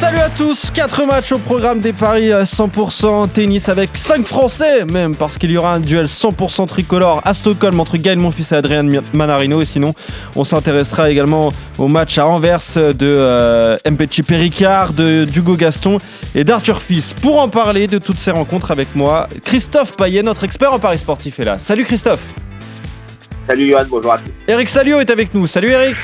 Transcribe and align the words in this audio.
Salut 0.00 0.18
à 0.18 0.30
tous, 0.30 0.70
4 0.70 1.06
matchs 1.06 1.32
au 1.32 1.38
programme 1.38 1.80
des 1.80 1.92
paris 1.92 2.28
100% 2.28 3.32
tennis 3.32 3.68
avec 3.68 3.90
5 3.96 4.24
Français 4.24 4.84
même 4.84 5.16
parce 5.16 5.38
qu'il 5.38 5.50
y 5.50 5.58
aura 5.58 5.74
un 5.74 5.80
duel 5.80 6.06
100% 6.06 6.68
tricolore 6.68 7.20
à 7.24 7.34
Stockholm 7.34 7.80
entre 7.80 7.96
Gaël 7.96 8.16
Monfils 8.16 8.52
et 8.52 8.54
Adrien 8.54 8.84
Manarino 9.12 9.60
et 9.60 9.64
sinon 9.64 9.94
on 10.36 10.44
s'intéressera 10.44 11.10
également 11.10 11.52
au 11.78 11.88
match 11.88 12.16
à 12.16 12.28
Anvers 12.28 12.62
de 12.76 12.94
euh, 13.02 13.74
MPC 13.90 14.22
Péricard, 14.22 14.92
de 14.92 15.26
Hugo 15.36 15.56
Gaston 15.56 15.98
et 16.36 16.44
d'Arthur 16.44 16.80
Fils. 16.80 17.12
Pour 17.12 17.40
en 17.40 17.48
parler 17.48 17.88
de 17.88 17.98
toutes 17.98 18.18
ces 18.18 18.30
rencontres 18.30 18.70
avec 18.70 18.94
moi, 18.94 19.28
Christophe 19.44 19.96
Payet, 19.96 20.22
notre 20.22 20.44
expert 20.44 20.72
en 20.72 20.78
paris 20.78 20.98
sportif 20.98 21.40
est 21.40 21.44
là. 21.44 21.58
Salut 21.58 21.84
Christophe 21.84 22.22
Salut 23.48 23.68
Johan, 23.68 23.82
bonjour 23.90 24.12
à 24.12 24.18
tous. 24.18 24.30
Eric 24.46 24.68
Salio 24.68 25.00
est 25.00 25.10
avec 25.10 25.34
nous. 25.34 25.48
Salut 25.48 25.70
Eric 25.70 25.96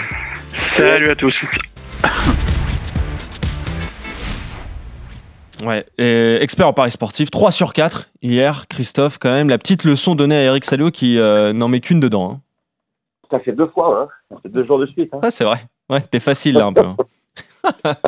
Salut 0.77 1.11
à 1.11 1.15
tous. 1.15 1.39
Ouais, 5.65 5.87
et 5.99 6.37
expert 6.43 6.69
en 6.69 6.73
paris 6.73 6.91
sportif, 6.91 7.31
3 7.31 7.51
sur 7.51 7.73
4 7.73 8.11
hier, 8.23 8.67
Christophe, 8.69 9.19
quand 9.19 9.31
même, 9.31 9.49
la 9.49 9.59
petite 9.59 9.85
leçon 9.85 10.15
donnée 10.15 10.37
à 10.37 10.43
Eric 10.43 10.65
Salio 10.65 10.91
qui 10.91 11.19
euh, 11.19 11.53
n'en 11.53 11.69
met 11.69 11.81
qu'une 11.81 12.01
dedans. 12.01 12.33
hein. 12.33 12.41
Ça 13.31 13.41
fait 13.41 13.53
deux 13.53 13.69
fois, 13.69 14.03
hein. 14.03 14.09
ça 14.31 14.37
fait 14.43 14.49
deux 14.49 14.65
jours 14.65 14.79
de 14.79 14.87
suite. 14.87 15.11
Hein. 15.13 15.21
Ah, 15.23 15.31
c'est 15.31 15.45
vrai. 15.45 15.65
Ouais, 15.89 16.01
t'es 16.03 16.21
facile 16.21 16.55
là 16.57 16.67
un 16.67 16.73
peu. 16.73 16.85
hein. 16.85 16.97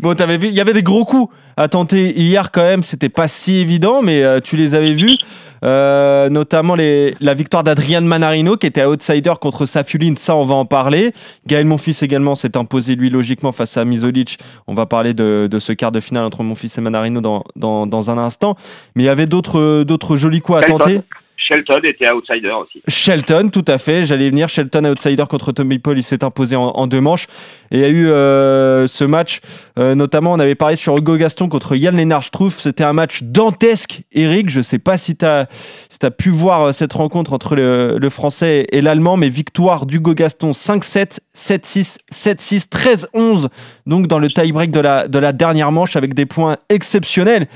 bon, 0.00 0.14
t'avais 0.14 0.36
vu, 0.36 0.48
il 0.48 0.54
y 0.54 0.60
avait 0.60 0.72
des 0.72 0.82
gros 0.82 1.04
coups 1.04 1.32
à 1.56 1.68
tenter 1.68 2.18
hier 2.18 2.50
quand 2.50 2.64
même, 2.64 2.82
c'était 2.82 3.08
pas 3.08 3.28
si 3.28 3.56
évident, 3.56 4.02
mais 4.02 4.22
euh, 4.24 4.40
tu 4.40 4.56
les 4.56 4.74
avais 4.74 4.92
vus. 4.94 5.16
Euh, 5.64 6.28
notamment 6.28 6.74
les, 6.74 7.14
la 7.20 7.32
victoire 7.32 7.64
d'Adrian 7.64 8.02
Manarino 8.02 8.56
qui 8.56 8.66
était 8.66 8.84
outsider 8.84 9.32
contre 9.40 9.64
Safiuline, 9.64 10.16
ça 10.16 10.36
on 10.36 10.42
va 10.42 10.54
en 10.54 10.66
parler. 10.66 11.12
Gaël 11.46 11.64
Monfils 11.64 11.96
également 12.02 12.34
s'est 12.34 12.56
imposé 12.56 12.96
lui 12.96 13.08
logiquement 13.08 13.52
face 13.52 13.76
à 13.76 13.84
Misolic. 13.84 14.38
On 14.66 14.74
va 14.74 14.84
parler 14.84 15.14
de, 15.14 15.48
de 15.50 15.58
ce 15.58 15.72
quart 15.72 15.90
de 15.92 16.00
finale 16.00 16.24
entre 16.24 16.42
Monfils 16.42 16.70
et 16.76 16.80
Manarino 16.82 17.20
dans, 17.22 17.44
dans, 17.56 17.86
dans 17.86 18.10
un 18.10 18.18
instant. 18.18 18.56
Mais 18.94 19.04
il 19.04 19.06
y 19.06 19.08
avait 19.08 19.26
d'autres 19.26 19.84
d'autres 19.84 20.16
jolis 20.16 20.40
coups 20.40 20.58
à 20.58 20.62
tenter. 20.62 21.00
Shelton 21.46 21.80
était 21.84 22.10
outsider 22.12 22.50
aussi. 22.50 22.82
Shelton, 22.88 23.50
tout 23.52 23.64
à 23.68 23.78
fait. 23.78 24.06
J'allais 24.06 24.30
venir. 24.30 24.48
Shelton 24.48 24.84
outsider 24.86 25.24
contre 25.28 25.52
Tommy 25.52 25.78
Paul. 25.78 25.98
Il 25.98 26.02
s'est 26.02 26.24
imposé 26.24 26.56
en, 26.56 26.68
en 26.68 26.86
deux 26.86 27.00
manches. 27.00 27.26
Et 27.70 27.78
il 27.78 27.80
y 27.80 27.84
a 27.84 27.88
eu 27.88 28.08
euh, 28.08 28.86
ce 28.86 29.04
match, 29.04 29.40
euh, 29.78 29.94
notamment, 29.94 30.32
on 30.32 30.38
avait 30.38 30.54
parlé 30.54 30.76
sur 30.76 30.96
Hugo 30.96 31.16
Gaston 31.16 31.48
contre 31.48 31.76
Yann 31.76 31.96
Lennart 31.96 32.22
Struff. 32.22 32.58
C'était 32.58 32.84
un 32.84 32.92
match 32.92 33.22
dantesque, 33.22 34.02
Eric. 34.12 34.48
Je 34.48 34.62
sais 34.62 34.78
pas 34.78 34.96
si 34.96 35.16
tu 35.16 35.24
as, 35.24 35.48
si 35.90 35.98
as 36.04 36.10
pu 36.10 36.30
voir 36.30 36.62
euh, 36.62 36.72
cette 36.72 36.92
rencontre 36.92 37.32
entre 37.32 37.56
le, 37.56 37.98
le 37.98 38.10
français 38.10 38.66
et 38.72 38.80
l'allemand, 38.80 39.16
mais 39.16 39.28
victoire 39.28 39.86
d'Hugo 39.86 40.14
Gaston 40.14 40.52
5-7, 40.52 41.18
7-6, 41.36 41.98
7-6, 42.12 42.68
13-11. 42.68 43.48
Donc 43.86 44.06
dans 44.06 44.18
le 44.18 44.28
tie-break 44.28 44.70
de 44.70 44.80
la, 44.80 45.08
de 45.08 45.18
la 45.18 45.32
dernière 45.32 45.72
manche 45.72 45.96
avec 45.96 46.14
des 46.14 46.26
points 46.26 46.56
exceptionnels. 46.68 47.46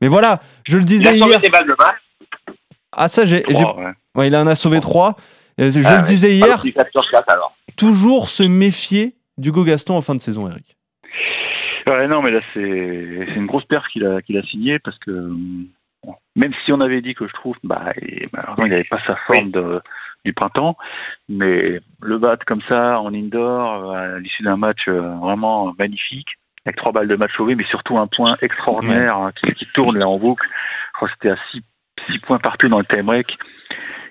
Mais 0.00 0.08
voilà, 0.08 0.40
je 0.64 0.76
le 0.76 0.82
Il 0.82 0.86
disais 0.86 1.08
a 1.08 1.12
sauvé 1.16 1.30
hier. 1.30 1.40
des 1.40 1.48
balles 1.50 1.66
de 1.66 1.74
match. 1.78 1.96
Ah, 2.92 3.08
ça, 3.08 3.26
j'ai. 3.26 3.44
ouais. 3.46 3.92
ouais, 4.14 4.28
il 4.28 4.36
en 4.36 4.46
a 4.46 4.54
sauvé 4.54 4.80
trois. 4.80 5.16
Euh, 5.60 5.70
Je 5.70 5.80
Ah 5.86 5.96
le 5.96 6.02
disais 6.02 6.28
Ah, 6.42 6.46
hier, 6.46 6.62
donc, 6.64 6.74
4 6.74 6.90
sur 6.90 7.10
4 7.10 7.24
alors. 7.30 7.54
toujours 7.76 8.28
se 8.28 8.42
méfier 8.42 9.14
d'Hugo 9.38 9.64
Gaston 9.64 9.94
en 9.96 10.02
fin 10.02 10.14
de 10.14 10.20
saison, 10.20 10.48
Eric. 10.48 10.76
Ouais, 11.88 12.06
non, 12.06 12.22
mais 12.22 12.30
là, 12.30 12.40
c'est 12.52 12.60
une 12.60 13.46
grosse 13.46 13.64
perte 13.64 13.86
qu'il 13.88 14.06
a, 14.06 14.20
qu'il 14.22 14.36
a 14.36 14.42
signée 14.42 14.78
parce 14.78 14.98
que 14.98 15.10
bon, 16.04 16.14
même 16.36 16.52
si 16.64 16.72
on 16.72 16.80
avait 16.80 17.00
dit 17.00 17.14
que 17.14 17.26
je 17.26 17.32
trouve, 17.32 17.56
bah, 17.64 17.92
et, 18.02 18.28
malheureusement, 18.32 18.66
il 18.66 18.70
n'avait 18.70 18.84
pas 18.84 19.00
sa 19.06 19.16
forme 19.26 19.50
de, 19.50 19.80
du 20.24 20.32
printemps, 20.34 20.76
mais 21.28 21.80
le 22.02 22.18
battre 22.18 22.44
comme 22.44 22.60
ça 22.68 23.00
en 23.00 23.12
indoor 23.14 23.90
euh, 23.90 24.16
à 24.16 24.18
l'issue 24.18 24.42
d'un 24.42 24.56
match 24.58 24.86
euh, 24.88 25.14
vraiment 25.22 25.74
magnifique, 25.78 26.28
avec 26.66 26.76
trois 26.76 26.92
balles 26.92 27.08
de 27.08 27.16
match 27.16 27.32
sauvées, 27.36 27.54
mais 27.54 27.64
surtout 27.64 27.96
un 27.98 28.06
point 28.06 28.36
extraordinaire 28.42 29.16
hein, 29.16 29.32
qui, 29.34 29.52
qui 29.54 29.66
tourne 29.72 29.96
là 29.98 30.06
en 30.08 30.18
boucle. 30.18 30.46
Je 30.46 30.92
crois 30.92 31.08
que 31.08 31.14
c'était 31.14 31.30
à 31.30 31.38
six, 31.50 31.62
six 32.10 32.18
points 32.18 32.38
partout 32.38 32.68
dans 32.68 32.78
le 32.80 32.84
time 32.86 33.06
break. 33.06 33.38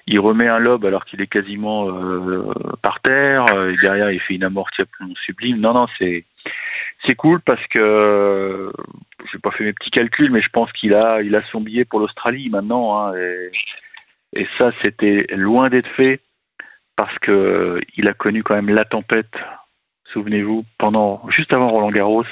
Il 0.10 0.20
remet 0.22 0.48
un 0.48 0.60
lob 0.60 0.86
alors 0.86 1.04
qu'il 1.04 1.22
est 1.22 1.28
quasiment 1.28 1.90
euh, 1.90 2.54
par 2.82 3.02
terre. 3.02 3.44
euh, 3.54 3.74
Et 3.74 3.78
derrière, 3.82 4.10
il 4.10 4.22
fait 4.22 4.36
une 4.36 4.46
amortie 4.46 4.82
absolument 4.82 5.16
sublime. 5.26 5.60
Non, 5.60 5.74
non, 5.74 5.88
c'est 5.98 6.24
c'est 7.06 7.16
cool 7.16 7.42
parce 7.42 7.66
que 7.68 7.80
euh, 7.80 8.72
j'ai 9.30 9.40
pas 9.40 9.52
fait 9.52 9.66
mes 9.66 9.74
petits 9.74 9.92
calculs, 9.92 10.32
mais 10.32 10.42
je 10.42 10.50
pense 10.50 10.72
qu'il 10.72 10.94
a 10.94 11.22
il 11.22 11.36
a 11.36 11.44
son 11.52 11.60
billet 11.60 11.84
pour 11.84 12.00
l'Australie 12.00 12.50
maintenant. 12.50 12.98
Hein, 12.98 13.16
et, 13.18 13.52
et 14.34 14.48
ça, 14.58 14.72
c'était 14.82 15.26
loin 15.36 15.70
d'être 15.70 15.90
fait 15.90 16.22
parce 16.96 17.18
que 17.20 17.82
il 17.98 18.10
a 18.10 18.14
connu 18.14 18.44
quand 18.44 18.56
même 18.56 18.74
la 18.74 18.86
tempête. 18.86 19.36
Souvenez-vous, 20.14 20.64
pendant 20.78 21.22
juste 21.30 21.52
avant 21.52 21.68
Roland 21.70 21.92
Garros, 21.92 22.24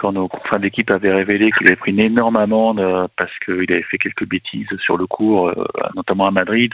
quand 0.00 0.12
nos 0.12 0.28
confrères 0.28 0.60
d'équipe 0.60 0.90
avaient 0.90 1.12
révélé 1.12 1.52
qu'il 1.52 1.66
avait 1.66 1.76
pris 1.76 1.92
une 1.92 2.00
énorme 2.00 2.38
amende 2.38 2.80
euh, 2.80 3.06
parce 3.16 3.36
qu'il 3.40 3.70
avait 3.70 3.82
fait 3.82 3.98
quelques 3.98 4.26
bêtises 4.26 4.74
sur 4.78 4.96
le 4.96 5.06
cours, 5.06 5.48
euh, 5.50 5.66
notamment 5.94 6.26
à 6.26 6.30
Madrid. 6.30 6.72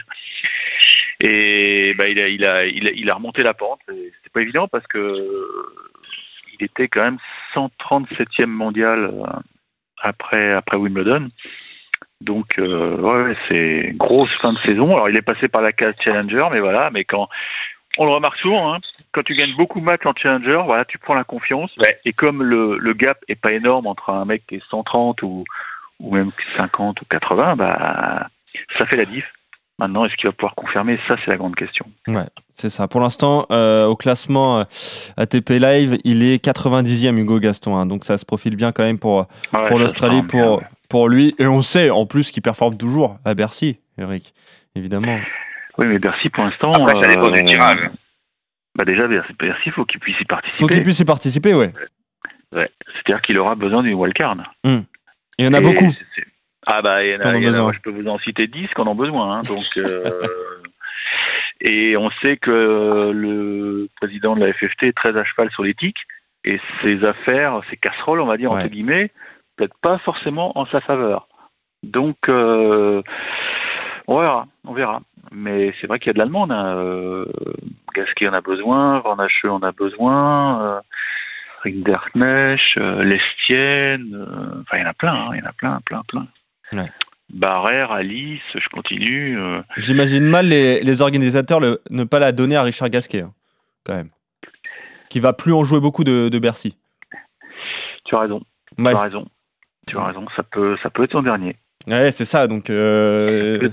Et 1.21 1.93
bah, 1.97 2.07
il, 2.07 2.19
a, 2.19 2.27
il, 2.29 2.45
a, 2.45 2.63
il, 2.65 3.09
a, 3.09 3.15
remonté 3.15 3.43
la 3.43 3.53
pente. 3.53 3.81
C'était 3.87 4.29
pas 4.33 4.41
évident 4.41 4.67
parce 4.69 4.87
que 4.87 5.27
il 6.57 6.65
était 6.65 6.87
quand 6.87 7.01
même 7.01 7.17
137e 7.53 8.45
mondial 8.45 9.11
euh, 9.13 9.25
après, 10.01 10.57
Wimbledon. 10.73 11.29
Donc, 12.21 12.55
ouais, 12.57 13.35
c'est 13.47 13.91
grosse 13.95 14.31
fin 14.41 14.53
de 14.53 14.59
saison. 14.59 14.95
Alors, 14.95 15.09
il 15.09 15.17
est 15.17 15.21
passé 15.21 15.49
par 15.49 15.61
la 15.61 15.71
case 15.71 15.93
Challenger, 15.99 16.47
mais 16.51 16.59
voilà. 16.59 16.89
Mais 16.91 17.03
quand 17.03 17.27
on 17.97 18.05
le 18.05 18.11
remarque 18.11 18.37
souvent, 18.37 18.73
hein, 18.73 18.79
quand 19.17 19.23
tu 19.23 19.33
gagnes 19.33 19.55
beaucoup 19.57 19.79
de 19.79 19.85
matchs 19.85 20.05
en 20.05 20.13
Challenger, 20.15 20.61
voilà, 20.67 20.85
tu 20.85 20.99
prends 20.99 21.15
la 21.15 21.23
confiance. 21.23 21.71
Ouais. 21.77 21.97
Et 22.05 22.13
comme 22.13 22.43
le, 22.43 22.77
le 22.77 22.93
gap 22.93 23.17
est 23.27 23.33
pas 23.35 23.51
énorme 23.51 23.87
entre 23.87 24.11
un 24.11 24.25
mec 24.25 24.43
qui 24.47 24.55
est 24.55 24.63
130 24.69 25.23
ou, 25.23 25.43
ou 25.99 26.13
même 26.13 26.29
50 26.55 27.01
ou 27.01 27.05
80, 27.09 27.55
bah, 27.55 28.27
ça 28.77 28.85
fait 28.85 28.95
la 28.97 29.05
diff. 29.05 29.25
Maintenant, 29.79 30.05
est-ce 30.05 30.15
qu'il 30.17 30.27
va 30.29 30.33
pouvoir 30.33 30.53
confirmer? 30.53 30.99
Ça, 31.07 31.15
c'est 31.25 31.31
la 31.31 31.37
grande 31.37 31.55
question. 31.55 31.87
Ouais, 32.07 32.27
c'est 32.51 32.69
ça. 32.69 32.87
Pour 32.87 33.01
l'instant, 33.01 33.47
euh, 33.49 33.85
au 33.87 33.95
classement 33.95 34.59
euh, 34.59 34.63
ATP 35.17 35.49
Live, 35.49 35.97
il 36.03 36.23
est 36.23 36.43
90e, 36.43 37.17
Hugo 37.17 37.39
Gaston. 37.39 37.75
hein. 37.75 37.87
donc 37.87 38.05
ça 38.05 38.19
se 38.19 38.25
profile 38.25 38.55
bien 38.55 38.71
quand 38.71 38.83
même 38.83 38.99
pour, 38.99 39.27
Ouais, 39.53 39.67
pour 39.67 39.79
l'Australie, 39.79 40.21
bien, 40.21 40.27
pour, 40.27 40.57
ouais. 40.59 40.63
pour 40.89 41.09
lui. 41.09 41.33
Et 41.39 41.47
on 41.47 41.63
sait 41.63 41.89
en 41.89 42.05
plus 42.05 42.29
qu'il 42.31 42.43
performe 42.43 42.77
toujours 42.77 43.17
à 43.25 43.33
Bercy, 43.33 43.79
Eric. 43.97 44.33
Évidemment. 44.75 45.17
Oui, 45.79 45.87
mais 45.87 45.97
Bercy, 45.97 46.29
pour 46.29 46.43
l'instant. 46.43 46.71
Après, 46.73 47.01
ça 47.01 47.09
dépend 47.15 47.29
du 47.29 47.39
euh, 47.41 47.45
tirage. 47.45 47.89
Bah 48.77 48.85
déjà, 48.85 49.07
Bercy, 49.07 49.33
Bercy, 49.39 49.71
faut 49.71 49.83
qu'il 49.85 49.99
puisse 49.99 50.15
y 50.15 50.19
Faut 50.19 50.25
participer. 50.27 50.73
qu'il 50.75 50.83
puisse 50.83 50.99
y 50.99 51.05
participer, 51.05 51.53
ouais. 51.53 51.73
Ouais. 52.53 52.69
C'est-à-dire 52.93 53.21
qu'il 53.21 53.37
aura 53.39 53.55
besoin 53.55 53.83
d'une 53.83 53.95
wildcard. 53.95 54.37
Il 54.63 54.85
y 55.39 55.47
en 55.47 55.53
a 55.53 55.57
Et 55.57 55.61
beaucoup. 55.61 55.91
Ah 56.65 56.81
bah, 56.81 57.03
il 57.03 57.11
y 57.11 57.15
en 57.15 57.19
a, 57.21 57.37
il 57.37 57.43
y 57.43 57.49
en 57.49 57.67
a- 57.67 57.71
je 57.71 57.81
peux 57.81 57.89
vous 57.89 58.07
en 58.07 58.19
citer 58.19 58.47
10 58.47 58.67
qui 58.67 58.81
en 58.81 58.87
ont 58.87 58.95
besoin. 58.95 59.37
hein, 59.37 59.41
donc, 59.43 59.65
euh, 59.77 60.03
et 61.61 61.97
on 61.97 62.09
sait 62.21 62.37
que 62.37 63.11
le 63.13 63.87
président 63.99 64.35
de 64.35 64.45
la 64.45 64.53
FFT 64.53 64.83
est 64.83 64.95
très 64.95 65.17
à 65.17 65.23
cheval 65.23 65.49
sur 65.51 65.63
l'éthique 65.63 65.97
et 66.43 66.59
ses 66.81 67.03
affaires, 67.03 67.61
ses 67.69 67.77
casseroles, 67.77 68.21
on 68.21 68.25
va 68.27 68.37
dire, 68.37 68.51
Ouais. 68.51 68.59
entre 68.61 68.69
guillemets, 68.71 69.11
peut-être 69.55 69.75
pas 69.81 69.97
forcément 69.99 70.57
en 70.57 70.65
sa 70.67 70.81
faveur. 70.81 71.27
Donc, 71.83 72.17
euh, 72.29 73.01
on 74.07 74.19
verra, 74.19 74.47
on 74.65 74.73
verra. 74.73 75.01
Mais 75.31 75.73
c'est 75.79 75.87
vrai 75.87 75.99
qu'il 75.99 76.07
y 76.07 76.09
a 76.11 76.13
de 76.13 76.19
l'allemande. 76.19 76.51
Hein. 76.51 76.75
Euh, 76.77 77.25
Gasquet 77.93 78.27
en 78.29 78.33
a 78.33 78.41
besoin, 78.41 78.99
Van 78.99 79.17
en 79.17 79.63
a 79.63 79.71
besoin, 79.71 80.61
euh, 80.61 80.79
Rinderknecht, 81.63 82.77
euh, 82.77 83.03
Lestienne, 83.03 84.13
euh, 84.15 84.61
enfin 84.61 84.77
il 84.77 84.81
y 84.81 84.85
en 84.85 84.89
a 84.89 84.93
plein, 84.93 85.13
hein, 85.13 85.29
il 85.33 85.39
y 85.39 85.43
en 85.43 85.49
a 85.49 85.53
plein, 85.53 85.79
plein, 85.85 86.01
plein. 86.07 86.27
Ouais. 86.73 86.89
Barrère, 87.29 87.91
Alice, 87.91 88.41
je 88.55 88.69
continue. 88.69 89.37
J'imagine 89.75 90.23
mal 90.23 90.47
les, 90.47 90.81
les 90.81 91.01
organisateurs 91.01 91.59
le- 91.59 91.81
ne 91.89 92.05
pas 92.05 92.19
la 92.19 92.31
donner 92.31 92.55
à 92.55 92.63
Richard 92.63 92.89
Gasquet, 92.89 93.21
hein, 93.21 93.33
quand 93.83 93.95
même. 93.95 94.09
Qui 95.09 95.19
va 95.19 95.33
plus 95.33 95.51
en 95.53 95.63
jouer 95.65 95.79
beaucoup 95.81 96.03
de, 96.05 96.29
de 96.29 96.39
Bercy. 96.39 96.77
tu 98.05 98.15
as 98.15 98.19
raison, 98.19 98.41
Ouais. 98.77 98.91
tu 98.91 98.97
as 98.97 99.01
raison. 99.01 99.27
Tu 99.87 99.97
as 99.97 100.03
raison, 100.05 100.25
ça 100.35 100.43
peut, 100.43 100.77
ça 100.83 100.89
peut 100.89 101.03
être 101.03 101.11
son 101.13 101.21
dernier. 101.21 101.57
Ouais, 101.89 102.11
c'est 102.11 102.25
ça. 102.25 102.47
Donc, 102.47 102.69
euh, 102.69 103.69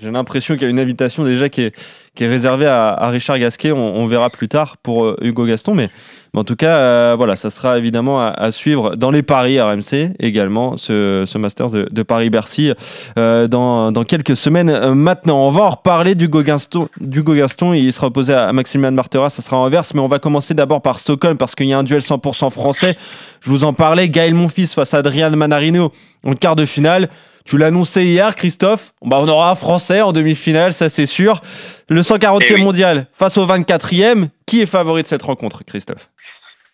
j'ai 0.00 0.10
l'impression 0.12 0.54
qu'il 0.54 0.62
y 0.62 0.66
a 0.66 0.70
une 0.70 0.78
invitation 0.78 1.24
déjà 1.24 1.48
qui 1.48 1.62
est, 1.62 1.76
qui 2.14 2.22
est 2.22 2.28
réservée 2.28 2.66
à, 2.66 2.90
à 2.90 3.08
Richard 3.08 3.40
Gasquet. 3.40 3.72
On, 3.72 3.96
on 3.96 4.06
verra 4.06 4.30
plus 4.30 4.46
tard 4.46 4.76
pour 4.76 5.04
euh, 5.04 5.16
Hugo 5.20 5.46
Gaston. 5.46 5.74
Mais, 5.74 5.90
mais 6.32 6.40
en 6.40 6.44
tout 6.44 6.54
cas, 6.54 6.76
euh, 6.76 7.14
voilà, 7.16 7.34
ça 7.34 7.50
sera 7.50 7.76
évidemment 7.76 8.20
à, 8.20 8.28
à 8.28 8.52
suivre 8.52 8.94
dans 8.94 9.10
les 9.10 9.24
paris 9.24 9.60
RMC 9.60 10.12
également, 10.20 10.76
ce, 10.76 11.24
ce 11.26 11.38
Masters 11.38 11.70
de, 11.70 11.88
de 11.90 12.02
Paris-Bercy 12.04 12.72
euh, 13.18 13.48
dans, 13.48 13.90
dans 13.90 14.04
quelques 14.04 14.36
semaines 14.36 14.70
euh, 14.70 14.94
maintenant. 14.94 15.44
On 15.44 15.50
va 15.50 15.62
en 15.62 15.70
reparler 15.70 16.14
d'Hugo 16.14 16.44
Gaston. 16.44 16.88
D'Hugo 17.00 17.34
Gaston, 17.34 17.72
il 17.72 17.92
sera 17.92 18.06
opposé 18.06 18.32
à, 18.32 18.46
à 18.46 18.52
Maximilian 18.52 18.92
Martera, 18.92 19.28
ça 19.28 19.42
sera 19.42 19.56
en 19.58 19.64
inverse. 19.64 19.92
Mais 19.92 20.00
on 20.00 20.08
va 20.08 20.20
commencer 20.20 20.54
d'abord 20.54 20.82
par 20.82 21.00
Stockholm 21.00 21.36
parce 21.36 21.56
qu'il 21.56 21.66
y 21.66 21.72
a 21.72 21.78
un 21.78 21.84
duel 21.84 22.00
100% 22.00 22.48
français. 22.50 22.96
Je 23.40 23.50
vous 23.50 23.64
en 23.64 23.72
parlais, 23.72 24.08
Gaël 24.08 24.34
Monfils 24.34 24.68
face 24.68 24.94
à 24.94 24.98
Adrian 24.98 25.30
Manarino 25.32 25.90
en 26.22 26.34
quart 26.34 26.54
de 26.54 26.64
finale. 26.64 27.08
Tu 27.46 27.62
annoncé 27.62 28.04
hier, 28.04 28.34
Christophe. 28.34 28.92
Bah, 29.02 29.18
on 29.20 29.28
aura 29.28 29.50
un 29.50 29.54
Français 29.54 30.00
en 30.02 30.12
demi-finale, 30.12 30.72
ça 30.72 30.88
c'est 30.88 31.06
sûr. 31.06 31.40
Le 31.88 32.00
140e 32.02 32.44
Eh 32.50 32.54
oui. 32.54 32.62
mondial 32.64 33.06
face 33.12 33.38
au 33.38 33.46
24e. 33.46 34.28
Qui 34.46 34.62
est 34.62 34.66
favori 34.66 35.02
de 35.02 35.06
cette 35.06 35.22
rencontre, 35.22 35.62
Christophe? 35.64 36.08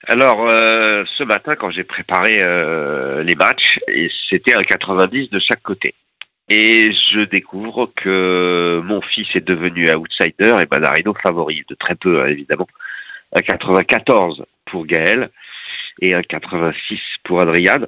Alors, 0.08 0.48
euh, 0.50 1.04
ce 1.16 1.22
matin, 1.24 1.54
quand 1.56 1.70
j'ai 1.70 1.84
préparé 1.84 2.38
euh, 2.42 3.22
les 3.22 3.34
matchs, 3.34 3.78
c'était 4.30 4.56
un 4.56 4.64
90 4.64 5.30
de 5.30 5.38
chaque 5.38 5.62
côté. 5.62 5.94
Et 6.48 6.90
je 7.12 7.20
découvre 7.20 7.90
que 7.94 8.80
mon 8.84 9.00
fils 9.00 9.28
est 9.34 9.46
devenu 9.46 9.86
outsider 9.94 10.54
et 10.60 10.66
Manarino 10.70 11.14
favori, 11.22 11.62
de 11.68 11.74
très 11.74 11.94
peu, 11.94 12.22
hein, 12.22 12.26
évidemment. 12.26 12.66
Un 13.36 13.40
94 13.42 14.42
pour 14.70 14.86
Gaël 14.86 15.30
et 16.00 16.14
un 16.14 16.22
86 16.22 16.98
pour 17.24 17.40
Adrian. 17.40 17.86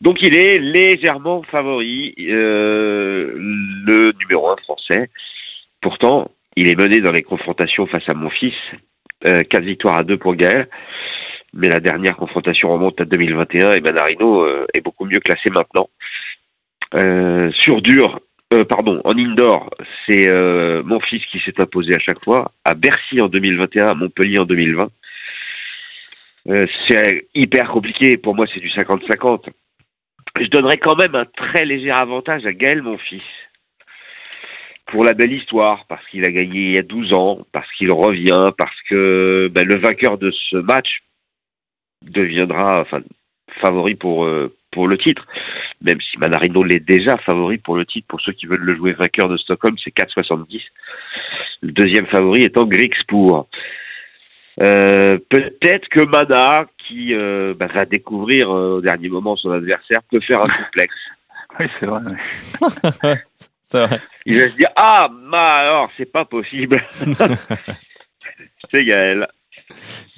Donc 0.00 0.18
il 0.22 0.36
est 0.36 0.58
légèrement 0.58 1.42
favori, 1.44 2.14
euh, 2.20 3.32
le 3.36 4.12
numéro 4.20 4.48
un 4.48 4.56
français. 4.56 5.10
Pourtant, 5.80 6.30
il 6.56 6.70
est 6.70 6.78
mené 6.78 7.00
dans 7.00 7.12
les 7.12 7.22
confrontations 7.22 7.86
face 7.86 8.08
à 8.08 8.14
mon 8.14 8.30
fils. 8.30 8.54
Euh, 9.26 9.42
4 9.50 9.64
victoires 9.64 9.98
à 9.98 10.04
2 10.04 10.16
pour 10.16 10.34
Gaël. 10.36 10.68
Mais 11.54 11.68
la 11.68 11.80
dernière 11.80 12.16
confrontation 12.16 12.70
remonte 12.70 13.00
à 13.00 13.04
2021 13.04 13.74
et 13.74 13.80
Manarino 13.80 14.42
euh, 14.42 14.66
est 14.74 14.80
beaucoup 14.80 15.04
mieux 15.04 15.18
classé 15.18 15.50
maintenant. 15.50 15.88
Euh, 16.94 17.50
sur 17.52 17.82
dur, 17.82 18.20
euh, 18.52 18.64
pardon, 18.64 19.00
en 19.04 19.18
indoor, 19.18 19.70
c'est 20.06 20.30
mon 20.84 21.00
fils 21.00 21.24
qui 21.26 21.40
s'est 21.40 21.60
imposé 21.60 21.94
à 21.94 21.98
chaque 21.98 22.22
fois, 22.22 22.52
à 22.64 22.74
Bercy 22.74 23.20
en 23.20 23.28
2021, 23.28 23.86
à 23.86 23.94
Montpellier 23.94 24.38
en 24.38 24.44
2020. 24.44 24.88
Euh, 26.48 26.66
c'est 26.88 27.26
hyper 27.34 27.70
compliqué, 27.70 28.16
pour 28.16 28.34
moi 28.34 28.46
c'est 28.52 28.60
du 28.60 28.70
50-50. 28.70 29.48
Je 30.40 30.48
donnerais 30.48 30.78
quand 30.78 30.96
même 30.96 31.14
un 31.14 31.24
très 31.24 31.64
léger 31.64 31.90
avantage 31.90 32.46
à 32.46 32.52
Gaël, 32.52 32.82
mon 32.82 32.98
fils, 32.98 33.22
pour 34.86 35.04
la 35.04 35.12
belle 35.12 35.32
histoire, 35.32 35.84
parce 35.88 36.06
qu'il 36.08 36.24
a 36.26 36.30
gagné 36.30 36.60
il 36.60 36.74
y 36.74 36.78
a 36.78 36.82
12 36.82 37.12
ans, 37.12 37.46
parce 37.52 37.70
qu'il 37.72 37.90
revient, 37.90 38.52
parce 38.56 38.80
que 38.88 39.50
ben, 39.52 39.66
le 39.66 39.78
vainqueur 39.78 40.18
de 40.18 40.30
ce 40.30 40.56
match 40.56 41.02
deviendra 42.02 42.80
enfin, 42.80 43.00
favori 43.60 43.96
pour, 43.96 44.24
euh, 44.24 44.54
pour 44.70 44.86
le 44.86 44.96
titre, 44.96 45.26
même 45.82 46.00
si 46.00 46.18
Manarino 46.18 46.62
l'est 46.62 46.80
déjà 46.80 47.16
favori 47.18 47.58
pour 47.58 47.76
le 47.76 47.84
titre. 47.84 48.06
Pour 48.08 48.20
ceux 48.20 48.32
qui 48.32 48.46
veulent 48.46 48.60
le 48.60 48.76
jouer 48.76 48.92
vainqueur 48.92 49.28
de 49.28 49.36
Stockholm, 49.36 49.76
c'est 49.82 49.94
4,70. 49.94 50.62
Le 51.62 51.72
deuxième 51.72 52.06
favori 52.06 52.42
étant 52.42 52.64
Grixpour. 52.64 53.48
Euh, 54.60 55.18
Peut-être 55.28 55.88
que 55.88 56.00
Mana, 56.04 56.66
qui 56.86 57.14
euh, 57.14 57.54
bah, 57.56 57.68
va 57.74 57.84
découvrir 57.84 58.50
euh, 58.50 58.76
au 58.78 58.80
dernier 58.80 59.08
moment 59.08 59.36
son 59.36 59.50
adversaire, 59.52 59.98
peut 60.10 60.20
faire 60.20 60.40
un 60.40 60.48
complexe. 60.48 60.94
Oui, 61.58 61.66
c'est 61.80 61.86
vrai. 63.80 64.00
Il 64.26 64.38
va 64.38 64.48
se 64.48 64.56
dire 64.56 64.68
Ah, 64.76 65.08
ma 65.10 65.38
alors, 65.38 65.90
c'est 65.96 66.10
pas 66.12 66.24
possible. 66.26 66.76
c'est 68.70 68.84
Gaël. 68.84 69.26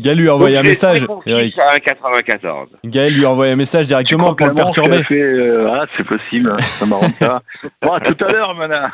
Gaël 0.00 0.18
lui 0.18 0.28
a 0.28 0.34
envoyé 0.34 0.56
un 0.56 0.62
Donc, 0.62 0.68
message, 0.70 1.04
trouvé 1.04 1.32
mon 1.32 1.38
fils 1.40 1.58
Eric. 1.58 1.58
à 1.58 1.76
1,94. 1.76 2.66
Gaël 2.84 3.14
lui 3.14 3.24
a 3.24 3.30
envoyé 3.30 3.52
un 3.52 3.56
message 3.56 3.86
directement 3.86 4.34
pour 4.34 4.46
le 4.46 4.54
perturber. 4.54 5.02
fait, 5.04 5.14
euh, 5.20 5.70
ah, 5.72 5.86
c'est 5.96 6.04
possible, 6.06 6.56
ça 6.60 6.86
m'arrange 6.86 7.18
pas. 7.18 7.42
Bon, 7.82 7.92
à 7.92 8.00
tout 8.00 8.24
à 8.24 8.32
l'heure, 8.32 8.54
Mana. 8.54 8.92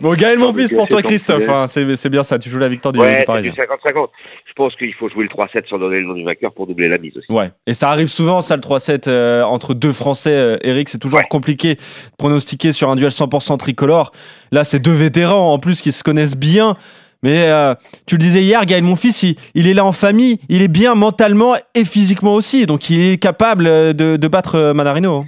Bon, 0.00 0.14
Gaël, 0.14 0.38
mon 0.38 0.52
fils, 0.54 0.72
pour 0.72 0.88
toi, 0.88 1.02
Christophe. 1.02 1.48
hein, 1.48 1.66
c'est 1.68 2.08
bien 2.08 2.24
ça. 2.24 2.38
Tu 2.38 2.48
joues 2.50 2.58
la 2.58 2.68
victoire 2.68 2.92
du, 2.92 2.98
Ouais, 3.00 3.06
du 3.08 3.12
c'est 3.14 3.20
du 3.20 3.24
Parisien. 3.26 3.52
50-50. 3.52 4.08
Je 4.46 4.52
pense 4.54 4.74
qu'il 4.76 4.92
faut 4.94 5.08
jouer 5.10 5.24
le 5.24 5.28
3-7 5.28 5.68
sans 5.68 5.78
donner 5.78 5.96
le 6.00 6.06
nom 6.06 6.14
du 6.14 6.24
vainqueur 6.24 6.52
pour 6.52 6.66
doubler 6.66 6.88
la 6.88 6.98
mise 6.98 7.16
aussi. 7.16 7.30
Ouais, 7.30 7.50
et 7.66 7.74
ça 7.74 7.90
arrive 7.90 8.06
souvent, 8.06 8.40
ça, 8.40 8.54
le 8.56 8.62
3-7 8.62 9.08
euh, 9.08 9.42
entre 9.42 9.74
deux 9.74 9.92
Français. 9.92 10.34
euh, 10.34 10.56
Eric, 10.62 10.88
c'est 10.88 10.98
toujours 10.98 11.18
Ouais. 11.18 11.26
compliqué 11.28 11.74
de 11.74 11.80
pronostiquer 12.18 12.72
sur 12.72 12.88
un 12.90 12.96
duel 12.96 13.10
100% 13.10 13.56
tricolore. 13.58 14.12
Là, 14.52 14.64
c'est 14.64 14.78
deux 14.78 14.92
vétérans 14.92 15.52
en 15.52 15.58
plus 15.58 15.80
qui 15.82 15.90
se 15.92 16.02
connaissent 16.04 16.36
bien. 16.36 16.76
Mais 17.22 17.46
euh, 17.50 17.74
tu 18.06 18.16
le 18.16 18.20
disais 18.20 18.42
hier, 18.42 18.66
Gaël 18.66 18.84
Monfils, 18.84 19.22
il, 19.22 19.34
il 19.54 19.66
est 19.66 19.72
là 19.72 19.84
en 19.86 19.92
famille, 19.92 20.38
il 20.50 20.60
est 20.60 20.68
bien 20.68 20.94
mentalement 20.94 21.54
et 21.74 21.84
physiquement 21.86 22.34
aussi. 22.34 22.66
Donc, 22.66 22.90
il 22.90 23.00
est 23.00 23.16
capable 23.16 23.64
de, 23.94 24.16
de 24.16 24.28
battre 24.28 24.72
Manarino. 24.74 25.20
hein. 25.20 25.26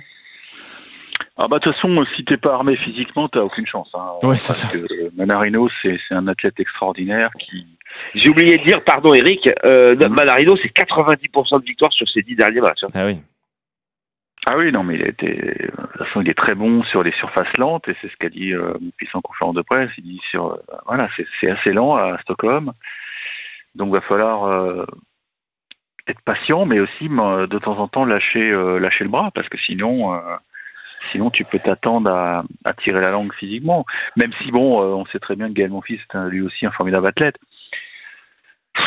Ah 1.39 1.49
bah 1.49 1.59
de 1.59 1.65
toute 1.65 1.75
façon, 1.75 2.03
si 2.17 2.25
t'es 2.25 2.39
pas 2.39 2.55
armé 2.55 2.77
physiquement, 2.77 3.29
t'as 3.29 3.41
aucune 3.41 3.67
chance. 3.67 3.91
Hein, 3.95 4.13
Ouais, 4.23 4.37
c'est 4.37 4.55
ça. 4.55 4.69
que 4.69 5.15
Manarino, 5.17 5.69
c'est 5.83 5.99
un 6.11 6.27
athlète 6.29 6.59
extraordinaire 6.59 7.31
qui. 7.39 7.67
J'ai 8.15 8.31
oublié 8.31 8.57
de 8.59 8.65
dire, 8.65 8.83
pardon 8.85 9.13
Eric, 9.15 9.49
euh, 9.67 9.95
Mhm. 9.95 10.15
Manarino, 10.15 10.57
c'est 10.57 10.71
90% 10.73 11.59
de 11.61 11.65
victoire 11.65 11.93
sur 11.93 12.09
ses 12.09 12.23
10 12.23 12.37
derniers 12.37 12.61
matchs. 12.63 12.85
hein. 12.85 12.89
Ah 12.95 13.07
oui. 13.07 13.21
Ah 14.49 14.57
oui, 14.57 14.71
non, 14.73 14.83
mais 14.85 14.95
il 14.95 15.03
été. 15.09 15.27
De 15.35 15.71
toute 15.99 16.07
façon, 16.07 16.21
il 16.23 16.29
est 16.31 16.35
très 16.39 16.55
bon 16.55 16.83
sur 16.85 17.03
les 17.03 17.13
surfaces 17.13 17.53
lentes, 17.59 17.87
et 17.89 17.97
c'est 18.01 18.09
ce 18.11 18.17
qu'a 18.17 18.29
dit 18.29 18.53
euh, 18.55 18.73
en 19.15 19.21
conférence 19.21 19.55
de 19.57 19.63
presse. 19.63 19.91
Il 19.99 20.05
dit 20.05 20.21
sur. 20.31 20.53
euh, 20.53 20.57
voilà, 20.87 21.09
c'est 21.41 21.51
assez 21.51 21.73
lent 21.73 21.97
à 21.97 22.17
Stockholm. 22.23 22.73
Donc, 23.75 23.93
va 23.93 24.01
falloir 24.03 24.45
euh, 24.45 24.87
être 26.07 26.21
patient, 26.25 26.65
mais 26.65 26.81
aussi 26.81 27.09
de 27.09 27.59
temps 27.59 27.79
en 27.79 27.89
temps 27.89 28.05
lâcher, 28.07 28.51
lâcher 28.81 29.05
le 29.05 29.11
bras, 29.11 29.31
parce 29.35 29.49
que 29.51 29.59
sinon. 29.59 30.19
Sinon, 31.13 31.31
tu 31.31 31.45
peux 31.45 31.59
t'attendre 31.59 32.11
à, 32.11 32.45
à 32.65 32.75
tirer 32.75 33.01
la 33.01 33.11
langue 33.11 33.33
physiquement. 33.35 33.85
Même 34.17 34.33
si, 34.43 34.51
bon, 34.51 34.83
euh, 34.83 34.95
on 34.95 35.07
sait 35.07 35.19
très 35.19 35.37
bien 35.37 35.49
que 35.49 35.55
Gaël 35.55 35.71
Monfils 35.71 36.01
est 36.15 36.29
lui 36.29 36.43
aussi 36.43 36.67
un 36.67 36.71
formidable 36.71 37.07
athlète. 37.07 37.37
Pff, 38.75 38.87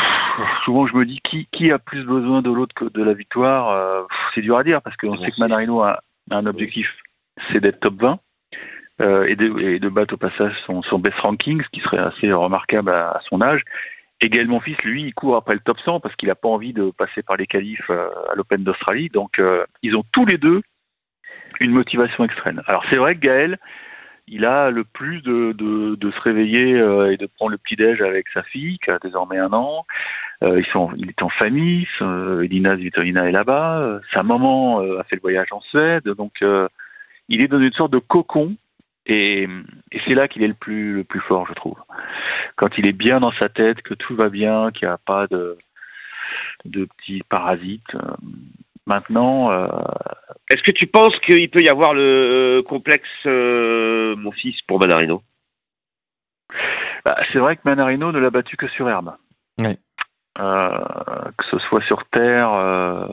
Souvent, 0.64 0.88
je 0.88 0.96
me 0.96 1.06
dis 1.06 1.20
qui, 1.24 1.48
qui 1.52 1.72
a 1.72 1.80
plus 1.80 2.04
besoin 2.06 2.42
de 2.42 2.52
l'autre 2.52 2.74
que 2.76 2.86
de 2.86 3.04
la 3.04 3.14
victoire 3.14 3.70
euh, 3.70 4.04
C'est 4.34 4.42
dur 4.42 4.58
à 4.58 4.64
dire 4.64 4.82
parce 4.82 4.96
qu'on 4.98 5.18
sait 5.18 5.32
que 5.32 5.40
Manarino 5.40 5.82
a, 5.82 6.02
a 6.32 6.36
un 6.36 6.46
objectif, 6.46 6.88
c'est 7.52 7.60
d'être 7.60 7.80
top 7.80 7.96
20 7.96 8.20
euh, 9.02 9.26
et, 9.26 9.36
de, 9.36 9.60
et 9.60 9.80
de 9.80 9.90
battre 9.90 10.14
au 10.14 10.18
passage 10.18 10.54
son, 10.66 10.82
son 10.84 11.00
best 11.00 11.18
ranking, 11.20 11.62
ce 11.64 11.70
qui 11.70 11.80
serait 11.82 11.98
assez 11.98 12.32
remarquable 12.32 12.92
à, 12.92 13.12
à 13.12 13.20
son 13.30 13.42
âge. 13.42 13.64
Et 14.22 14.30
Gaël 14.30 14.48
Monfils, 14.48 14.76
lui, 14.84 15.04
il 15.04 15.14
court 15.14 15.38
après 15.38 15.54
le 15.54 15.62
top 15.62 15.80
100 15.80 16.02
parce 16.02 16.16
qu'il 16.16 16.28
n'a 16.28 16.36
pas 16.36 16.50
envie 16.50 16.74
de 16.74 16.92
passer 16.92 17.24
par 17.24 17.38
les 17.38 17.48
qualifs 17.48 17.90
à 17.90 18.36
l'Open 18.36 18.64
d'Australie. 18.64 19.10
Donc, 19.10 19.40
euh, 19.40 19.66
ils 19.82 19.96
ont 19.96 20.04
tous 20.12 20.26
les 20.26 20.38
deux 20.38 20.62
une 21.60 21.72
motivation 21.72 22.24
extrême. 22.24 22.62
Alors, 22.68 22.84
c'est 22.90 22.96
vrai 22.96 23.16
que 23.16 23.22
Gaël, 23.22 23.58
il 24.28 24.46
a 24.46 24.70
le 24.70 24.84
plus 24.84 25.22
de, 25.22 25.56
se 26.02 26.20
réveiller 26.22 26.76
euh, 26.76 27.12
et 27.12 27.18
de 27.18 27.26
prendre 27.26 27.52
le 27.52 27.58
petit-déj 27.58 28.02
avec 28.02 28.28
sa 28.30 28.44
fille, 28.44 28.78
qui 28.80 28.92
a 28.92 29.00
désormais 29.00 29.38
un 29.38 29.52
an. 29.54 29.86
Euh, 30.44 30.60
ils 30.60 30.66
sont, 30.68 30.92
il 30.96 31.10
est 31.10 31.22
en 31.22 31.30
famille, 31.30 31.88
euh, 32.02 32.44
Elina 32.44 32.78
Svitolina 32.78 33.28
est 33.28 33.34
là-bas, 33.34 33.80
euh, 33.80 34.00
sa 34.14 34.24
maman 34.24 34.80
a 34.80 35.04
fait 35.04 35.18
le 35.18 35.22
voyage 35.22 35.50
en 35.52 35.60
Suède, 35.62 36.06
donc 36.06 36.44
il 37.28 37.42
est 37.42 37.48
dans 37.48 37.60
une 37.60 37.74
sorte 37.74 37.92
de 37.92 38.00
cocon, 38.00 38.56
et, 39.06 39.48
c'est 40.06 40.14
là 40.14 40.28
qu'il 40.28 40.44
est 40.44 40.48
le 40.48 40.54
plus, 40.54 40.94
le 40.94 41.04
plus 41.04 41.20
fort, 41.22 41.46
je 41.48 41.54
trouve. 41.54 41.78
Quand 42.56 42.78
il 42.78 42.86
est 42.86 42.94
bien 42.94 43.20
dans 43.20 43.32
sa 43.34 43.50
tête, 43.50 43.82
que 43.82 43.94
tout 43.96 44.16
va 44.16 44.30
bien, 44.30 44.72
qu'il 44.72 44.88
n'y 44.88 44.94
a 44.94 44.98
pas 44.98 45.28
de 45.28 45.58
petits 46.66 47.24
parasites. 47.28 47.96
Maintenant, 48.90 49.52
euh, 49.52 49.68
Est-ce 50.52 50.64
que 50.64 50.72
tu 50.72 50.88
penses 50.88 51.18
qu'il 51.20 51.50
peut 51.50 51.62
y 51.62 51.70
avoir 51.70 51.94
le 51.94 52.02
euh, 52.02 52.64
complexe, 52.64 53.08
euh, 53.28 54.16
mon 54.18 54.32
fils, 54.32 54.60
pour 54.68 54.80
Manarino? 54.80 55.22
Bah, 57.06 57.16
c'est 57.32 57.40
vrai 57.40 57.56
que 57.56 57.62
Manarino 57.66 58.12
ne 58.12 58.20
l'a 58.20 58.32
battu 58.32 58.58
que 58.58 58.68
sur 58.68 58.90
herbe. 58.90 59.14
Euh, 60.40 60.70
que 61.38 61.46
ce 61.52 61.60
soit 61.60 61.82
sur 61.84 62.04
terre 62.12 62.52
euh, 62.54 63.06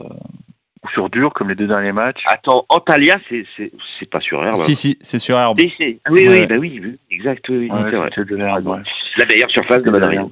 ou 0.83 0.89
sur 0.93 1.09
dur, 1.09 1.33
comme 1.33 1.49
les 1.49 1.55
deux 1.55 1.67
derniers 1.67 1.91
matchs. 1.91 2.23
Attends, 2.25 2.65
Antalya, 2.69 3.15
c'est 3.29 4.09
pas 4.09 4.19
sur 4.21 4.43
herbe. 4.43 4.57
Si, 4.57 4.75
si, 4.75 4.97
c'est 5.01 5.19
sur 5.19 5.37
Herbe. 5.37 5.59
Si, 5.59 5.69
si. 5.69 5.99
Ah 6.05 6.09
oui, 6.11 6.27
Ouais. 6.27 6.41
oui, 6.41 6.47
bah 6.47 6.55
oui, 6.57 6.79
oui, 6.83 6.99
exact, 7.11 7.47
oui, 7.49 7.69
Ouais, 7.69 8.09
c'est 8.15 8.25
de 8.25 8.35
l'herbe, 8.35 8.65
ouais. 8.67 8.79
La 9.17 9.25
meilleure 9.25 9.49
surface 9.51 9.83
de 9.83 9.91
Manarino. 9.91 10.31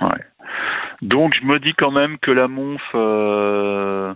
Ouais. 0.00 0.08
Donc 1.02 1.34
je 1.38 1.44
me 1.44 1.58
dis 1.58 1.74
quand 1.74 1.90
même 1.90 2.18
que 2.18 2.30
la 2.30 2.48
Monf 2.48 2.80
euh, 2.94 4.14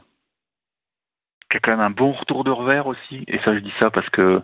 qui 1.51 1.57
a 1.57 1.61
quand 1.61 1.73
même 1.73 1.81
un 1.81 1.91
bon 1.91 2.13
retour 2.13 2.45
de 2.45 2.51
revers 2.51 2.87
aussi. 2.87 3.25
Et 3.29 3.39
ça 3.41 3.55
je 3.55 3.61
dis 3.61 3.73
ça 3.79 3.91
parce 3.91 4.09
que 4.11 4.41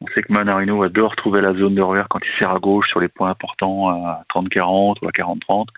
on 0.00 0.06
sait 0.08 0.22
que 0.22 0.32
Manarino 0.32 0.82
adore 0.82 1.16
trouver 1.16 1.40
la 1.40 1.54
zone 1.54 1.74
de 1.74 1.82
revers 1.82 2.08
quand 2.08 2.20
il 2.22 2.38
sert 2.38 2.50
à 2.50 2.58
gauche 2.58 2.88
sur 2.88 3.00
les 3.00 3.08
points 3.08 3.30
importants 3.30 3.88
à 3.88 4.24
30-40 4.34 4.96
ou 5.02 5.08
à 5.08 5.10
40-30. 5.10 5.68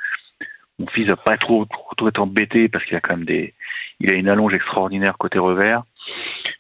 Mon 0.81 0.87
fils 0.89 1.07
va 1.07 1.17
pas 1.17 1.37
trop, 1.37 1.65
trop, 1.67 1.95
trop 1.97 2.09
être 2.09 2.21
embêté 2.21 2.69
parce 2.69 2.85
qu'il 2.85 2.97
a 2.97 3.01
quand 3.01 3.17
même 3.17 3.25
des, 3.25 3.55
il 4.01 4.13
a 4.13 4.17
une 4.17 4.29
allonge 4.29 4.55
extraordinaire 4.55 5.19
côté 5.19 5.39
revers. 5.39 5.83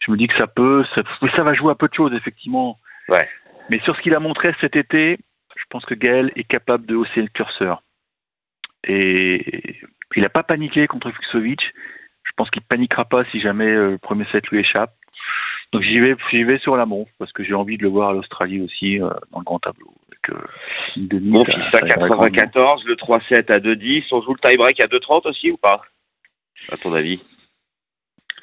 je 0.00 0.11
me 0.11 0.17
dis 0.17 0.28
que 0.28 0.37
ça 0.38 0.47
peut, 0.47 0.85
ça, 0.95 1.02
ça 1.37 1.43
va 1.43 1.55
jouer 1.55 1.73
à 1.73 1.75
peu 1.75 1.88
de 1.88 1.95
choses, 1.95 2.12
effectivement. 2.14 2.78
Ouais. 3.09 3.28
Mais 3.71 3.81
sur 3.81 3.97
ce 3.97 4.02
qu'il 4.02 4.14
a 4.14 4.21
montré 4.21 4.55
cet 4.61 4.76
été, 4.76 5.19
je 5.57 5.64
pense 5.71 5.85
que 5.85 5.95
Gaël 5.95 6.33
est 6.37 6.45
capable 6.45 6.87
de 6.87 6.95
hausser 6.95 7.23
le 7.23 7.28
curseur. 7.28 7.83
Et 8.85 9.81
il 10.17 10.23
n'a 10.23 10.28
pas 10.28 10.43
paniqué 10.43 10.87
contre 10.87 11.11
Fuxovic. 11.11 11.61
Je 12.38 12.45
pense 12.45 12.50
qu'il 12.50 12.62
paniquera 12.62 13.04
pas 13.04 13.25
si 13.33 13.40
jamais 13.40 13.66
euh, 13.66 13.90
le 13.90 13.99
premier 13.99 14.25
set 14.30 14.47
lui 14.47 14.61
échappe. 14.61 14.95
Donc 15.73 15.83
j'y 15.83 15.99
vais, 15.99 16.14
j'y 16.30 16.45
vais 16.45 16.59
sur 16.61 16.76
l'amont 16.76 17.09
parce 17.18 17.33
que 17.33 17.42
j'ai 17.42 17.54
envie 17.54 17.76
de 17.76 17.83
le 17.83 17.88
voir 17.88 18.11
à 18.11 18.12
l'Australie 18.12 18.61
aussi 18.61 19.00
euh, 19.02 19.09
dans 19.33 19.40
le 19.40 19.45
grand 19.45 19.59
tableau. 19.59 19.92
Avec, 20.09 20.30
euh, 20.38 20.47
une 20.97 21.09
demi, 21.09 21.30
Mon 21.30 21.45
fils 21.45 21.57
à 21.57 21.85
ira 21.85 22.07
grandement. 22.07 22.28
94, 22.28 22.85
le 22.85 22.95
3-7 22.95 23.52
à 23.52 23.59
2-10. 23.59 24.04
On 24.12 24.23
joue 24.23 24.35
le 24.40 24.49
tie-break 24.49 24.80
à 24.85 24.87
2-30 24.87 25.28
aussi 25.28 25.50
ou 25.50 25.57
pas? 25.57 25.83
À 26.71 26.76
ton 26.76 26.95
avis? 26.95 27.21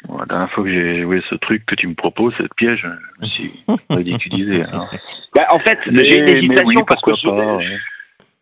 Bon, 0.09 0.17
La 0.17 0.25
dernière 0.25 0.51
fois 0.51 0.65
que 0.65 0.73
j'ai 0.73 1.03
joué 1.03 1.21
ce 1.29 1.35
truc 1.35 1.65
que 1.65 1.75
tu 1.75 1.87
me 1.87 1.95
proposes, 1.95 2.33
cette 2.37 2.53
piège, 2.55 2.81
je 2.81 3.21
me 3.21 3.25
suis 3.27 3.63
ridiculisé. 3.89 4.63
hein. 4.63 4.89
bah, 5.33 5.45
En 5.51 5.59
fait, 5.59 5.79
j'ai 5.85 6.19
une 6.19 6.29
hésitation 6.29 6.65
oui, 6.65 6.83
parce 6.85 7.01
que. 7.01 7.29
pas. 7.29 7.55
ouais. 7.55 7.77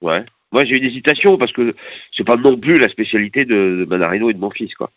Ouais. 0.01 0.25
Moi, 0.51 0.65
j'ai 0.65 0.77
une 0.77 0.86
hésitation 0.86 1.38
parce 1.38 1.51
que 1.51 1.75
c'est 2.17 2.25
pas 2.25 2.38
non 2.38 2.57
plus 2.57 2.74
la 2.74 2.89
spécialité 2.89 3.45
de, 3.45 3.77
de 3.81 3.86
Manarino 3.88 4.31
et 4.31 4.33
de 4.33 4.39
mon 4.39 4.50
fils, 4.50 4.74
quoi. 4.74 4.89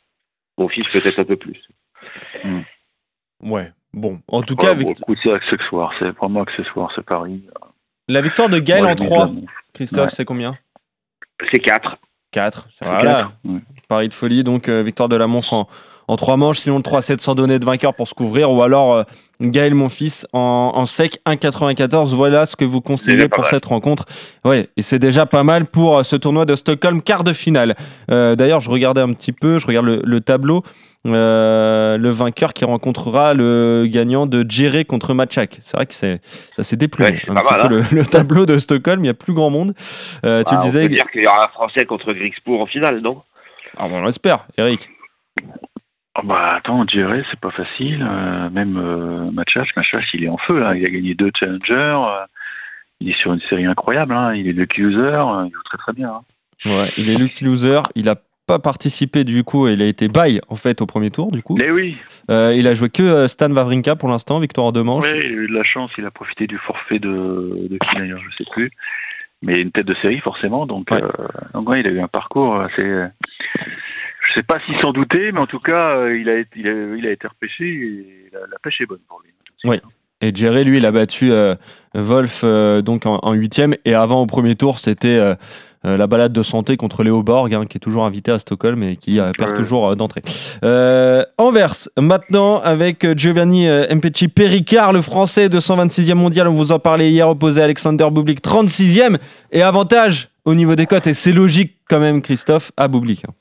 Mon 0.59 0.69
fils, 0.69 0.87
peut-être 0.93 1.19
un 1.19 1.25
peu 1.25 1.37
plus. 1.37 1.61
Ouais. 3.43 3.73
Bon, 3.93 4.21
en 4.29 4.43
tout 4.43 4.55
Ouais, 4.55 4.65
cas, 4.67 4.75
bon, 4.75 4.85
avec 4.87 4.99
écoute, 5.01 5.19
c'est 5.23 5.33
accessoire, 5.33 5.93
c'est 5.99 6.11
vraiment 6.11 6.43
accessoire, 6.43 6.91
c'est 6.95 7.05
Paris. 7.05 7.43
la 8.09 8.21
victoire 8.21 8.49
de 8.49 8.59
Gaël 8.59 8.85
en 8.85 8.91
je 8.91 8.95
mise 9.03 9.07
3, 9.11 9.27
l'amont. 9.27 9.47
Christophe, 9.73 10.05
Ouais. 10.05 10.11
c'est 10.11 10.25
combien? 10.25 10.59
C'est 11.53 11.61
4. 11.61 11.97
4. 12.33 12.67
C'est 12.71 12.85
Voilà. 12.85 13.33
Paris 13.89 14.09
de 14.09 14.15
folie, 14.15 14.45
donc 14.45 14.69
euh, 14.69 14.83
victoire 14.83 15.09
de 15.09 15.17
la 15.17 15.27
Monf 15.27 15.53
en, 15.53 15.67
en 16.09 16.17
3 16.17 16.37
manches, 16.37 16.59
sinon 16.59 16.77
le 16.77 16.83
3-7 16.83 17.19
sans 17.21 17.35
donner 17.35 17.59
de 17.59 17.65
vainqueur 17.65 17.95
pour 17.95 18.07
se 18.09 18.15
couvrir, 18.15 18.53
ou 18.53 18.63
alors 18.63 18.95
euh, 18.95 19.03
Gaël 19.41 19.75
Monfils 19.75 20.27
en, 20.33 20.73
en 20.75 20.87
sec 20.87 21.19
1,94. 21.27 22.15
Voilà 22.15 22.47
ce 22.47 22.57
que 22.57 22.65
vous 22.65 22.81
conseillez 22.81 23.29
pour 23.29 23.41
mal. 23.43 23.51
cette 23.51 23.65
rencontre. 23.67 24.05
Ouais, 24.45 24.69
et 24.77 24.83
c'est 24.83 24.99
déjà 24.99 25.27
pas 25.27 25.43
mal 25.43 25.67
pour 25.67 25.99
euh, 25.99 26.03
ce 26.03 26.17
tournoi 26.17 26.45
de 26.47 26.55
Stockholm, 26.57 27.03
quart 27.03 27.25
de 27.25 27.33
finale. 27.33 27.75
Euh, 28.11 28.37
D'ailleurs, 28.37 28.61
je 28.61 28.71
regardais 28.71 29.01
un 29.01 29.13
petit 29.13 29.33
peu, 29.33 29.59
je 29.59 29.67
regarde 29.67 29.87
le, 29.87 30.01
le 30.05 30.21
tableau. 30.21 30.63
Euh, 31.09 31.97
le 31.99 32.11
vainqueur 32.11 32.53
qui 32.53 32.65
rencontrera 32.65 33.33
le 33.33 33.85
gagnant 33.87 34.27
de 34.27 34.45
Djere 34.49 34.85
contre 34.89 35.15
Machak. 35.15 35.59
C'est 35.61 35.77
vrai 35.77 35.87
que 35.87 35.95
c'est 35.95 36.21
ça 36.57 36.65
s'est 36.65 36.75
déplumé 36.77 37.11
Ouais, 37.13 37.23
un 37.29 37.35
pas 37.35 37.43
petit 37.43 37.51
mal, 37.53 37.69
peu 37.69 37.69
le, 37.69 37.85
le 38.01 38.05
tableau 38.07 38.45
de 38.45 38.59
Stockholm. 38.59 39.05
Il 39.05 39.07
y 39.07 39.11
a 39.11 39.15
plus 39.15 39.33
grand 39.33 39.49
monde. 39.51 39.73
Euh, 40.25 40.43
tu 40.43 40.49
Ah, 40.53 40.57
le 40.57 40.59
on 40.59 40.65
disais. 40.65 40.83
peut 40.89 40.95
dire 40.95 41.09
qu'il 41.13 41.23
y 41.23 41.27
aura 41.29 41.45
un 41.45 41.49
Français 41.53 41.85
contre 41.87 42.13
Grixpour 42.13 42.61
en 42.61 42.67
finale, 42.67 43.01
non? 43.03 43.23
Ah, 43.77 43.87
on 43.89 44.03
l'espère, 44.03 44.47
Eric. 44.59 44.89
Ah 46.19 46.23
bah 46.25 46.55
attends, 46.57 46.87
Jerry, 46.89 47.23
c'est 47.31 47.39
pas 47.41 47.51
facile. 47.51 48.03
euh, 48.09 48.49
même 48.51 48.77
euh, 48.79 49.31
Machach, 49.33 49.69
Machach, 49.77 50.05
il 50.15 50.25
est 50.25 50.29
en 50.29 50.39
feu 50.39 50.59
là. 50.61 50.75
Il 50.75 50.85
a 50.87 50.89
gagné 50.91 51.15
deux 51.15 51.31
challengers. 51.39 51.75
euh, 51.75 52.25
il 53.01 53.11
est 53.11 53.19
sur 53.21 53.35
une 53.35 53.41
série 53.51 53.67
incroyable. 53.67 54.15
hein, 54.15 54.35
Il 54.35 54.49
est 54.49 54.53
lucky 54.53 54.81
loser. 54.81 54.99
euh, 54.99 55.45
il 55.47 55.53
joue 55.53 55.63
très 55.65 55.77
très 55.79 55.93
bien. 55.93 56.09
hein. 56.11 56.23
Ouais, 56.71 56.91
il 56.97 57.11
est 57.11 57.17
lucky 57.17 57.45
loser. 57.45 57.81
Il 57.97 58.09
a 58.09 58.15
pas 58.47 58.59
participé 58.59 59.25
du 59.25 59.45
coup. 59.45 59.69
Il 59.69 59.83
a 59.83 59.87
été 59.87 60.09
bye 60.09 60.41
en 60.49 60.57
fait 60.57 60.81
au 60.81 60.87
premier 60.87 61.11
tour 61.11 61.31
du 61.33 61.43
coup. 61.43 61.57
Mais 61.59 61.71
oui, 61.71 61.99
Euh, 62.31 62.55
il 62.57 62.67
a 62.67 62.73
joué 62.73 62.89
que 62.89 63.27
Stan 63.27 63.51
Wawrinka 63.53 63.97
pour 63.97 64.09
l'instant, 64.09 64.39
victoire 64.41 64.69
en 64.69 64.73
deux 64.73 64.83
manches. 64.85 65.05
ouais, 65.13 65.19
il 65.19 65.27
a 65.27 65.29
eu 65.29 65.49
de 65.49 65.55
la 65.55 65.65
chance. 65.65 65.91
Il 65.99 66.07
a 66.07 66.11
profité 66.11 66.47
du 66.47 66.57
forfait 66.57 66.99
de, 66.99 67.69
de 67.69 67.77
qui 67.77 67.97
d'ailleurs, 67.97 68.23
je 68.31 68.37
sais 68.39 68.49
plus. 68.51 68.71
Mais 69.43 69.61
une 69.61 69.71
tête 69.71 69.85
de 69.87 69.95
série 70.01 70.21
forcément. 70.21 70.65
Donc, 70.65 70.91
Ouais. 70.91 71.03
donc 71.53 71.69
ouais, 71.69 71.81
il 71.81 71.87
a 71.87 71.91
eu 71.91 72.01
un 72.01 72.09
parcours 72.09 72.59
assez. 72.59 73.05
Je 74.28 74.35
sais 74.35 74.42
pas 74.42 74.59
s'il 74.66 74.78
s'en 74.80 74.92
doutait, 74.92 75.30
mais 75.33 75.40
en 75.40 75.47
tout 75.47 75.61
cas, 75.61 75.97
euh, 75.97 76.18
il 76.18 76.28
a, 76.28 76.38
été- 76.38 76.59
il 76.61 76.68
a, 76.68 76.97
il 76.97 77.06
a 77.06 77.11
été 77.12 77.26
repêché 77.28 77.64
et 77.64 78.30
la, 78.33 78.40
la 78.40 78.59
pêche 78.62 78.80
est 78.80 78.87
bonne 78.87 79.00
pour 79.09 79.21
lui. 79.23 79.30
Ouais. 79.68 79.80
Et 80.23 80.35
Jerry, 80.35 80.64
lui, 80.64 80.78
il 80.78 80.87
a 80.87 80.90
battu 80.92 81.30
euh, 81.30 81.54
Wolf 81.95 82.40
euh, 82.42 82.80
donc 82.83 83.04
en 83.04 83.33
huitième. 83.35 83.75
Et 83.85 83.95
avant, 83.95 84.23
au 84.23 84.26
premier 84.26 84.54
tour, 84.54 84.78
c'était 84.78 85.09
euh, 85.18 85.35
euh, 85.85 85.99
la 85.99 86.06
balade 86.06 86.33
de 86.33 86.42
santé 86.42 86.78
contre 86.78 87.04
Léo 87.04 87.23
Borg, 87.23 87.52
hein, 87.52 87.66
qui 87.66 87.76
est 87.76 87.80
toujours 87.80 88.04
invité 88.06 88.30
à 88.30 88.38
Stockholm 88.38 88.83
et 88.83 88.97
qui 88.97 89.18
perd 89.37 89.54
toujours 89.54 89.95
d'entrée. 89.95 90.23
Anvers, 91.38 91.75
maintenant, 91.99 92.61
avec 92.61 93.06
Giovanni 93.16 93.66
Mpecci 93.68 94.28
Péricard, 94.28 94.92
le 94.95 95.02
français 95.02 95.49
de 95.49 95.61
126e 95.61 96.14
mondial. 96.14 96.49
On 96.49 96.52
vous 96.52 96.73
en 96.73 96.78
parlait 96.78 97.11
hier, 97.11 97.28
opposé 97.28 97.61
à 97.61 97.64
Alexander 97.64 98.09
Bublik, 98.11 98.42
36e. 98.42 99.18
Et 99.52 99.62
avantage 99.62 100.30
au 100.47 100.54
niveau 100.54 100.76
des 100.76 100.87
cotes. 100.87 101.06
Et 101.06 101.14
c'est 101.14 101.33
logique 101.33 101.76
quand 101.88 102.00
même, 102.00 102.23
Christophe, 102.23 102.73
à 102.78 102.88
Bublik. 102.88 103.25
hein. 103.28 103.33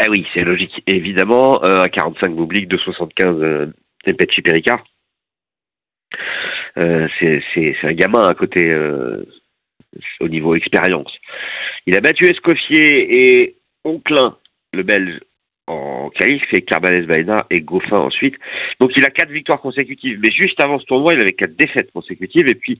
Eh 0.00 0.08
oui, 0.08 0.26
c'est 0.32 0.44
logique, 0.44 0.82
évidemment. 0.86 1.62
Euh, 1.64 1.76
à 1.76 1.88
45 1.88 2.34
Bublik, 2.34 2.68
2,75 2.70 3.42
euh, 3.42 3.66
Tempechi 4.04 4.42
Péricard. 4.42 4.82
Euh, 6.78 7.08
c'est 7.18 7.76
un 7.82 7.92
gamin 7.92 8.26
à 8.26 8.34
côté 8.34 8.72
euh, 8.72 9.24
au 10.20 10.28
niveau 10.28 10.54
expérience. 10.54 11.12
Il 11.86 11.96
a 11.96 12.00
battu 12.00 12.24
Escoffier 12.24 13.40
et 13.40 13.56
Onclin, 13.84 14.36
le 14.72 14.82
Belge, 14.82 15.20
en 15.66 16.10
qualif, 16.10 16.42
et 16.52 16.62
Carbanes 16.62 17.06
Baena 17.06 17.36
et 17.50 17.60
Goffin 17.60 17.98
ensuite. 17.98 18.36
Donc 18.80 18.92
il 18.96 19.04
a 19.04 19.10
quatre 19.10 19.30
victoires 19.30 19.60
consécutives. 19.60 20.18
Mais 20.22 20.30
juste 20.30 20.60
avant 20.60 20.78
ce 20.78 20.86
tournoi, 20.86 21.12
il 21.14 21.20
avait 21.20 21.32
quatre 21.32 21.56
défaites 21.56 21.92
consécutives. 21.92 22.48
Et 22.48 22.54
puis, 22.54 22.78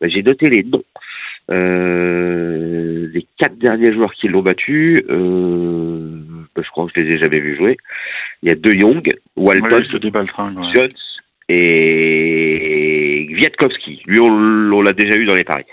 bah, 0.00 0.08
j'ai 0.08 0.22
noté 0.22 0.48
les 0.48 0.62
noms. 0.62 0.84
Euh, 1.50 3.08
les 3.12 3.26
quatre 3.38 3.56
derniers 3.58 3.92
joueurs 3.92 4.12
qui 4.14 4.28
l'ont 4.28 4.42
battu, 4.42 5.02
euh, 5.08 6.20
je 6.62 6.70
crois 6.70 6.86
que 6.86 6.92
je 6.94 7.00
les 7.00 7.14
ai 7.14 7.18
jamais 7.18 7.40
vus 7.40 7.56
jouer. 7.56 7.76
Il 8.42 8.48
y 8.48 8.52
a 8.52 8.54
De 8.54 8.70
Jong, 8.70 9.08
Walton, 9.36 9.66
ouais. 10.60 10.68
Jones 10.74 10.92
et 11.48 13.26
Vietkowski. 13.30 14.02
Lui, 14.06 14.20
on, 14.20 14.72
on 14.72 14.82
l'a 14.82 14.92
déjà 14.92 15.18
eu 15.18 15.24
dans 15.24 15.34
les 15.34 15.44
paris. 15.44 15.64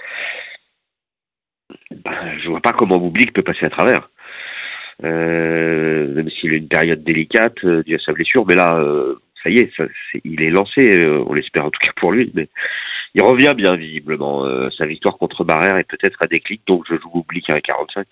Ben, 1.92 2.38
je 2.42 2.50
vois 2.50 2.62
pas 2.62 2.72
comment 2.72 2.98
Bublik 2.98 3.34
peut 3.34 3.42
passer 3.42 3.65
à 3.65 3.70
travers. 3.70 4.10
Euh, 5.04 6.13
même 6.13 6.30
s'il 6.30 6.54
a 6.54 6.56
une 6.56 6.70
période 6.70 7.04
délicate 7.04 7.63
euh, 7.65 7.84
due 7.84 7.96
à 7.96 8.00
sa 8.00 8.13
blessure, 8.13 8.46
mais 8.48 8.56
là, 8.56 8.77
euh, 8.80 9.15
ça 9.44 9.50
y 9.50 9.58
est, 9.58 9.70
ça, 9.75 9.84
il 10.24 10.42
est 10.42 10.50
lancé, 10.50 11.01
euh, 11.01 11.24
on 11.27 11.34
l'espère 11.34 11.65
en 11.65 11.70
tout 11.70 11.80
cas 11.82 11.92
pour 11.98 12.13
lui, 12.13 12.32
mais 12.34 12.48
il 13.13 13.24
revient 13.24 13.54
bien 13.56 13.75
visiblement. 13.75 14.46
Sa 14.72 14.86
victoire 14.86 15.18
contre 15.18 15.44
Barrère 15.44 15.77
est 15.77 15.88
peut-être 15.88 16.18
un 16.22 16.27
déclic, 16.27 16.62
donc 16.68 16.86
je 16.89 16.96
joue 16.96 17.10
Bublik 17.13 17.50
à 17.50 17.62
45. 17.62 18.08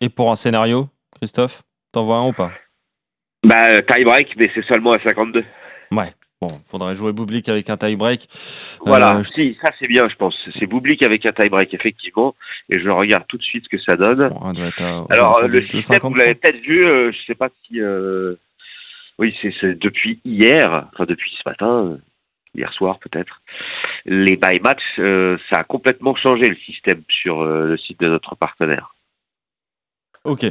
Et 0.00 0.08
pour 0.08 0.30
un 0.30 0.36
scénario, 0.36 0.88
Christophe, 1.16 1.62
t'en 1.92 2.04
vois 2.04 2.16
un 2.18 2.28
ou 2.28 2.32
pas? 2.32 2.52
Bah, 3.44 3.56
euh, 3.70 3.82
tie 3.88 4.04
break, 4.04 4.34
mais 4.36 4.50
c'est 4.54 4.64
seulement 4.66 4.92
à 4.92 4.98
52. 5.00 5.44
Ouais. 5.92 6.12
Bon, 6.40 6.48
faudrait 6.66 6.94
jouer 6.94 7.12
Bublik 7.12 7.48
avec 7.48 7.68
un 7.68 7.76
tie-break. 7.76 8.28
Voilà, 8.86 9.16
Euh, 9.16 9.22
je- 9.24 9.30
si, 9.30 9.58
ça 9.60 9.72
c'est 9.78 9.88
bien, 9.88 10.08
je 10.08 10.14
pense. 10.14 10.36
C'est 10.56 10.66
Bublik 10.66 11.02
avec 11.02 11.26
un 11.26 11.32
tie-break, 11.32 11.74
effectivement, 11.74 12.36
et 12.72 12.78
je 12.78 12.88
regarde 12.88 13.24
tout 13.26 13.38
de 13.38 13.42
suite 13.42 13.64
ce 13.64 13.68
que 13.68 13.82
ça 13.82 13.96
donne. 13.96 14.28
Bon, 14.28 14.40
à- 14.42 15.00
aux 15.02 15.06
Alors, 15.12 15.38
euh, 15.42 15.48
le 15.48 15.62
système, 15.62 15.98
2,50, 15.98 16.08
vous 16.12 16.14
l'avez 16.14 16.34
peut-être 16.36 16.60
vu, 16.60 16.84
euh, 16.84 17.10
je 17.10 17.18
sais 17.26 17.34
pas 17.34 17.48
si... 17.66 17.80
euh, 17.80 18.36
Oui, 19.18 19.36
c'est 19.42 19.76
depuis 19.76 20.20
hier, 20.24 20.86
enfin 20.94 21.04
depuis 21.06 21.32
ce 21.32 21.42
matin, 21.44 21.86
euh, 21.86 21.96
hier 22.54 22.72
soir 22.72 23.00
peut-être. 23.00 23.42
Les 24.06 24.36
buy 24.36 24.60
match, 24.60 24.82
euh, 25.00 25.36
ça 25.50 25.56
a 25.58 25.64
complètement 25.64 26.14
changé 26.14 26.44
le 26.44 26.54
système 26.54 27.02
sur 27.08 27.40
euh, 27.40 27.66
le 27.66 27.76
site 27.78 27.98
de 27.98 28.08
notre 28.08 28.36
partenaire. 28.36 28.94
Ok. 30.24 30.46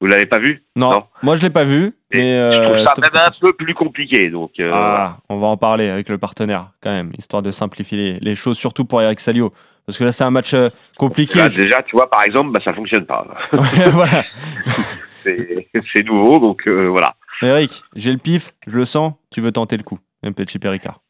Vous 0.00 0.06
l'avez 0.08 0.26
pas 0.26 0.38
vu? 0.38 0.62
Non, 0.76 0.90
Non. 0.90 1.04
moi 1.22 1.36
je 1.36 1.42
l'ai 1.42 1.50
pas 1.50 1.64
vu, 1.64 1.94
Et 2.10 2.18
mais 2.20 2.52
Je 2.52 2.62
trouve 2.62 2.74
euh, 2.76 2.84
ça 2.84 2.92
même 3.00 3.10
un 3.14 3.30
peu 3.40 3.52
plus 3.54 3.72
compliqué, 3.74 4.28
donc... 4.30 4.52
euh, 4.60 4.70
Ah, 4.74 5.18
on 5.30 5.38
va 5.38 5.46
en 5.46 5.56
parler 5.56 5.88
avec 5.88 6.08
le 6.10 6.18
partenaire 6.18 6.72
quand 6.82 6.90
même, 6.90 7.12
histoire 7.18 7.40
de 7.42 7.50
simplifier 7.50 8.18
les, 8.20 8.34
choses, 8.34 8.58
surtout 8.58 8.84
pour 8.84 9.00
Eric 9.00 9.20
Salio. 9.20 9.52
Parce 9.86 9.96
que 9.98 10.04
là, 10.04 10.12
c'est 10.12 10.24
un 10.24 10.30
match 10.30 10.52
euh, 10.52 10.68
compliqué. 10.98 11.38
là, 11.38 11.48
déjà, 11.48 11.80
tu 11.82 11.96
vois, 11.96 12.10
par 12.10 12.24
exemple, 12.24 12.50
bah, 12.50 12.60
ça 12.64 12.74
fonctionne 12.74 13.06
pas. 13.06 13.26
Ouais, 13.52 13.88
voilà. 13.90 14.24
c'est 15.24 16.04
nouveau, 16.04 16.38
donc 16.40 16.66
euh, 16.68 16.88
voilà. 16.88 17.14
Eric, 17.40 17.82
j'ai 17.94 18.12
le 18.12 18.18
pif, 18.18 18.54
je 18.66 18.76
le 18.78 18.84
sens, 18.84 19.14
tu 19.30 19.40
veux 19.40 19.52
tenter 19.52 19.76
le 19.76 19.82
coup. 19.82 19.98
Mpecci 20.22 20.58
Péricard. 20.58 21.00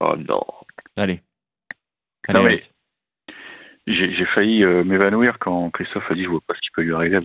Oh 0.00 0.14
non. 0.28 0.42
Allez. 0.96 1.22
Allez, 2.28 2.38
Non, 2.38 2.44
mais- 2.44 2.52
Eric. 2.54 2.72
J'ai 3.92 4.24
failli 4.26 4.64
euh, 4.64 4.84
m'évanouir 4.84 5.38
quand 5.38 5.70
Christophe 5.70 6.10
a 6.10 6.14
dit 6.14 6.24
je 6.24 6.28
vois 6.28 6.40
pas 6.46 6.54
ce 6.54 6.60
qui 6.60 6.70
peut 6.74 6.82
lui 6.82 6.94
arriver 6.94 7.16
à 7.16 7.20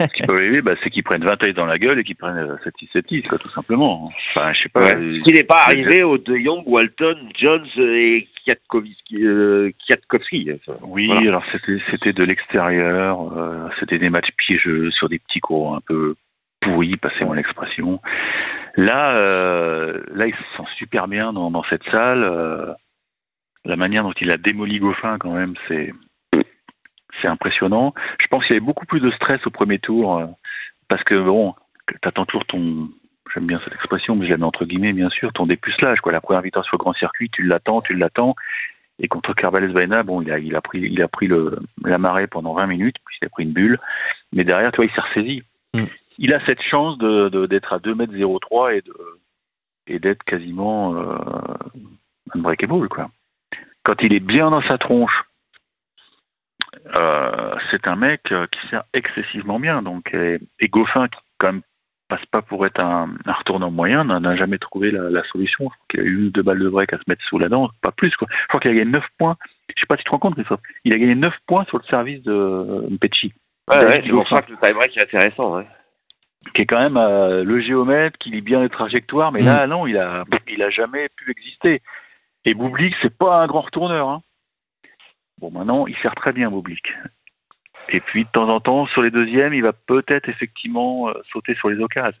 ce 0.00 0.06
qui 0.12 0.22
peut 0.22 0.34
arriver, 0.36 0.60
bah, 0.60 0.74
c'est 0.82 0.90
qu'ils 0.90 1.04
prennent 1.04 1.24
20 1.24 1.36
tailles 1.36 1.54
dans 1.54 1.66
la 1.66 1.78
gueule 1.78 2.00
et 2.00 2.04
qu'ils 2.04 2.16
prennent 2.16 2.36
euh, 2.36 2.56
7-6-7-6, 2.94 3.28
quoi, 3.28 3.38
tout 3.38 3.48
simplement. 3.48 4.10
Enfin, 4.36 4.52
je 4.52 4.62
sais 4.64 4.68
pas. 4.68 4.80
Ouais. 4.80 4.96
euh, 4.96 5.18
Ce 5.20 5.22
qui 5.22 5.32
n'est 5.32 5.44
pas 5.44 5.62
arrivé 5.66 6.02
aux 6.02 6.18
De 6.18 6.36
Jong, 6.36 6.64
Walton, 6.66 7.16
Jones 7.38 7.66
et 7.78 8.26
Kwiatkowski. 8.44 9.24
euh, 9.24 9.70
Kwiatkowski. 9.86 10.50
Enfin, 10.66 10.78
Oui, 10.82 11.06
voilà. 11.06 11.28
alors 11.28 11.44
c'était 11.52 11.78
c'était 11.90 12.12
de 12.12 12.24
l'extérieur, 12.24 13.32
euh, 13.38 13.68
c'était 13.78 13.98
des 13.98 14.10
matchs 14.10 14.30
piégeux 14.36 14.90
sur 14.90 15.08
des 15.08 15.20
petits 15.20 15.40
cours 15.40 15.76
un 15.76 15.80
peu 15.80 16.16
pourris, 16.60 16.96
passez-moi 16.96 17.36
l'expression. 17.36 18.00
Là, 18.76 19.14
euh, 19.16 20.00
là, 20.12 20.26
il 20.26 20.34
se 20.34 20.42
sent 20.56 20.68
super 20.76 21.06
bien 21.06 21.32
dans, 21.32 21.50
dans 21.52 21.62
cette 21.70 21.84
salle. 21.90 22.74
La 23.64 23.76
manière 23.76 24.02
dont 24.02 24.12
il 24.20 24.30
a 24.30 24.36
démoli 24.36 24.78
Goffin, 24.78 25.18
quand 25.18 25.32
même, 25.32 25.54
c'est 25.68 25.92
c'est 27.22 27.28
impressionnant. 27.28 27.94
Je 28.20 28.26
pense 28.26 28.44
qu'il 28.44 28.54
y 28.54 28.56
avait 28.56 28.66
beaucoup 28.66 28.86
plus 28.86 29.00
de 29.00 29.10
stress 29.12 29.46
au 29.46 29.50
premier 29.50 29.78
tour, 29.78 30.18
euh, 30.18 30.26
parce 30.88 31.02
que 31.04 31.14
bon, 31.22 31.54
tu 31.88 31.96
attends 32.02 32.26
toujours 32.26 32.44
ton, 32.46 32.88
j'aime 33.32 33.46
bien 33.46 33.60
cette 33.64 33.74
expression, 33.74 34.16
mais 34.16 34.26
je 34.26 34.30
la 34.32 34.36
mets 34.38 34.44
entre 34.44 34.64
guillemets, 34.64 34.92
bien 34.92 35.10
sûr, 35.10 35.32
ton 35.32 35.46
dépucelage. 35.46 36.00
Quoi. 36.00 36.12
La 36.12 36.20
première 36.20 36.42
victoire 36.42 36.64
sur 36.64 36.74
le 36.76 36.80
grand 36.82 36.92
circuit, 36.92 37.30
tu 37.30 37.42
l'attends, 37.42 37.82
tu 37.82 37.94
l'attends. 37.94 38.34
Et 38.98 39.08
contre 39.08 39.32
Carvalhes 39.34 39.72
Baena, 39.72 40.02
bon, 40.02 40.22
il 40.22 40.30
a, 40.30 40.38
il 40.38 40.54
a 40.54 40.60
pris, 40.60 40.80
il 40.80 41.02
a 41.02 41.08
pris 41.08 41.26
le, 41.26 41.58
la 41.84 41.98
marée 41.98 42.26
pendant 42.28 42.54
20 42.54 42.66
minutes, 42.66 42.96
puis 43.04 43.16
il 43.20 43.26
a 43.26 43.28
pris 43.28 43.42
une 43.44 43.52
bulle. 43.52 43.78
Mais 44.32 44.44
derrière, 44.44 44.70
tu 44.72 44.76
vois, 44.76 44.86
il 44.86 44.92
s'est 44.92 45.00
ressaisi. 45.00 45.42
Mm. 45.74 45.84
Il 46.18 46.32
a 46.34 46.44
cette 46.46 46.62
chance 46.62 46.96
de, 46.98 47.28
de- 47.28 47.46
d'être 47.46 47.72
à 47.72 47.78
2 47.80 47.94
mètres 47.94 48.12
03 48.40 48.74
et 48.74 48.82
de, 48.82 48.94
et 49.88 49.98
d'être 49.98 50.22
quasiment, 50.24 50.94
euh, 50.96 51.16
unbreakable, 52.34 52.88
quoi. 52.88 53.10
Quand 53.84 54.00
il 54.02 54.12
est 54.12 54.20
bien 54.20 54.50
dans 54.50 54.62
sa 54.62 54.78
tronche, 54.78 55.24
euh, 56.98 57.54
c'est 57.70 57.86
un 57.86 57.96
mec 57.96 58.20
euh, 58.32 58.46
qui 58.50 58.66
sert 58.68 58.84
excessivement 58.92 59.60
bien. 59.60 59.82
Donc, 59.82 60.12
et, 60.14 60.38
et 60.60 60.68
Goffin, 60.68 61.08
qui 61.08 61.18
quand 61.38 61.52
même 61.52 61.62
passe 62.08 62.24
pas 62.26 62.42
pour 62.42 62.66
être 62.66 62.80
un, 62.80 63.10
un 63.24 63.32
retournant 63.32 63.70
moyen, 63.70 64.04
n'a 64.04 64.36
jamais 64.36 64.58
trouvé 64.58 64.90
la, 64.90 65.08
la 65.10 65.24
solution. 65.24 65.64
Je 65.64 65.68
crois 65.68 65.78
qu'il 65.90 66.00
a 66.00 66.02
eu 66.04 66.14
une 66.24 66.30
deux 66.30 66.42
balles 66.42 66.58
de 66.58 66.68
break 66.68 66.92
à 66.92 66.98
se 66.98 67.02
mettre 67.08 67.24
sous 67.24 67.38
la 67.38 67.48
dent, 67.48 67.70
pas 67.82 67.92
plus. 67.92 68.14
Quoi. 68.16 68.28
Je 68.30 68.46
crois 68.48 68.60
qu'il 68.60 68.70
a 68.70 68.74
gagné 68.74 68.90
9 68.90 69.04
points. 69.18 69.36
Je 69.74 69.80
sais 69.80 69.86
pas 69.86 69.96
si 69.96 70.00
tu 70.02 70.04
te 70.04 70.10
rends 70.10 70.18
compte, 70.18 70.34
Christophe. 70.34 70.60
Il 70.84 70.92
a 70.92 70.98
gagné 70.98 71.14
9 71.14 71.34
points 71.46 71.64
sur 71.66 71.78
le 71.78 71.84
service 71.84 72.22
de 72.22 72.32
Ouais, 73.70 73.78
David 73.78 73.94
ouais, 73.94 74.02
c'est 74.04 74.10
pour 74.10 74.28
ça 74.28 74.42
que 74.42 74.50
le 74.52 74.58
tie-break 74.58 74.96
est 74.96 75.02
intéressant. 75.02 75.56
Ouais. 75.56 75.66
qui 76.54 76.62
est 76.62 76.66
quand 76.66 76.78
même 76.78 76.98
euh, 76.98 77.42
le 77.44 77.60
géomètre, 77.60 78.18
qui 78.18 78.30
lit 78.30 78.42
bien 78.42 78.60
les 78.62 78.68
trajectoires, 78.68 79.32
mais 79.32 79.40
Mm. 79.40 79.46
là, 79.46 79.66
non, 79.66 79.86
il 79.86 79.96
a, 79.96 80.24
il 80.48 80.62
a 80.62 80.68
jamais 80.68 81.08
pu 81.16 81.30
exister. 81.30 81.80
Et 82.44 82.54
Boublik, 82.54 82.94
c'est 83.02 83.16
pas 83.16 83.42
un 83.42 83.46
grand 83.46 83.62
retourneur. 83.62 84.08
Hein. 84.08 84.22
Bon, 85.38 85.50
maintenant, 85.50 85.86
il 85.86 85.96
sert 85.96 86.14
très 86.14 86.32
bien, 86.32 86.50
Boublik. 86.50 86.92
Et 87.90 88.00
puis, 88.00 88.24
de 88.24 88.30
temps 88.30 88.48
en 88.48 88.60
temps, 88.60 88.86
sur 88.86 89.02
les 89.02 89.10
deuxièmes, 89.10 89.54
il 89.54 89.62
va 89.62 89.72
peut-être 89.72 90.28
effectivement 90.28 91.08
euh, 91.08 91.12
sauter 91.30 91.54
sur 91.54 91.68
les 91.68 91.80
occasions. 91.80 92.18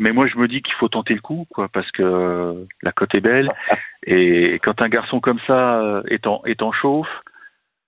Mais 0.00 0.12
moi, 0.12 0.26
je 0.26 0.38
me 0.38 0.48
dis 0.48 0.62
qu'il 0.62 0.74
faut 0.74 0.88
tenter 0.88 1.14
le 1.14 1.20
coup, 1.20 1.46
quoi, 1.50 1.68
parce 1.68 1.90
que 1.90 2.02
euh, 2.02 2.64
la 2.82 2.90
cote 2.90 3.14
est 3.14 3.20
belle. 3.20 3.52
Et 4.06 4.58
quand 4.62 4.80
un 4.80 4.88
garçon 4.88 5.20
comme 5.20 5.40
ça 5.46 5.80
euh, 5.80 6.02
est 6.08 6.26
en, 6.26 6.42
est 6.46 6.62
en 6.62 6.72
chauffe, 6.72 7.22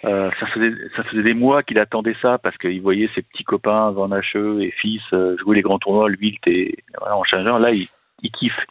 euh, 0.05 0.31
ça, 0.39 0.47
faisait, 0.49 0.73
ça 0.95 1.05
faisait 1.05 1.23
des 1.23 1.33
mois 1.33 1.63
qu'il 1.63 1.79
attendait 1.79 2.17
ça 2.21 2.37
parce 2.37 2.59
qu'il 2.59 2.83
voyait 2.83 3.09
ses 3.15 3.23
petits 3.23 3.45
copains 3.45 3.93
Van 3.93 4.11
Hacheux 4.11 4.61
et 4.61 4.73
fils 4.73 5.03
jouer 5.39 5.57
les 5.57 5.63
grands 5.63 5.79
tournois, 5.79 6.11
lui 6.11 6.29
il 6.31 6.35
était 6.35 6.75
voilà, 6.99 7.17
en 7.17 7.25
challenger. 7.25 7.63
Là, 7.63 7.71
il, 7.71 7.89
il 8.23 8.31
kiffe. 8.31 8.67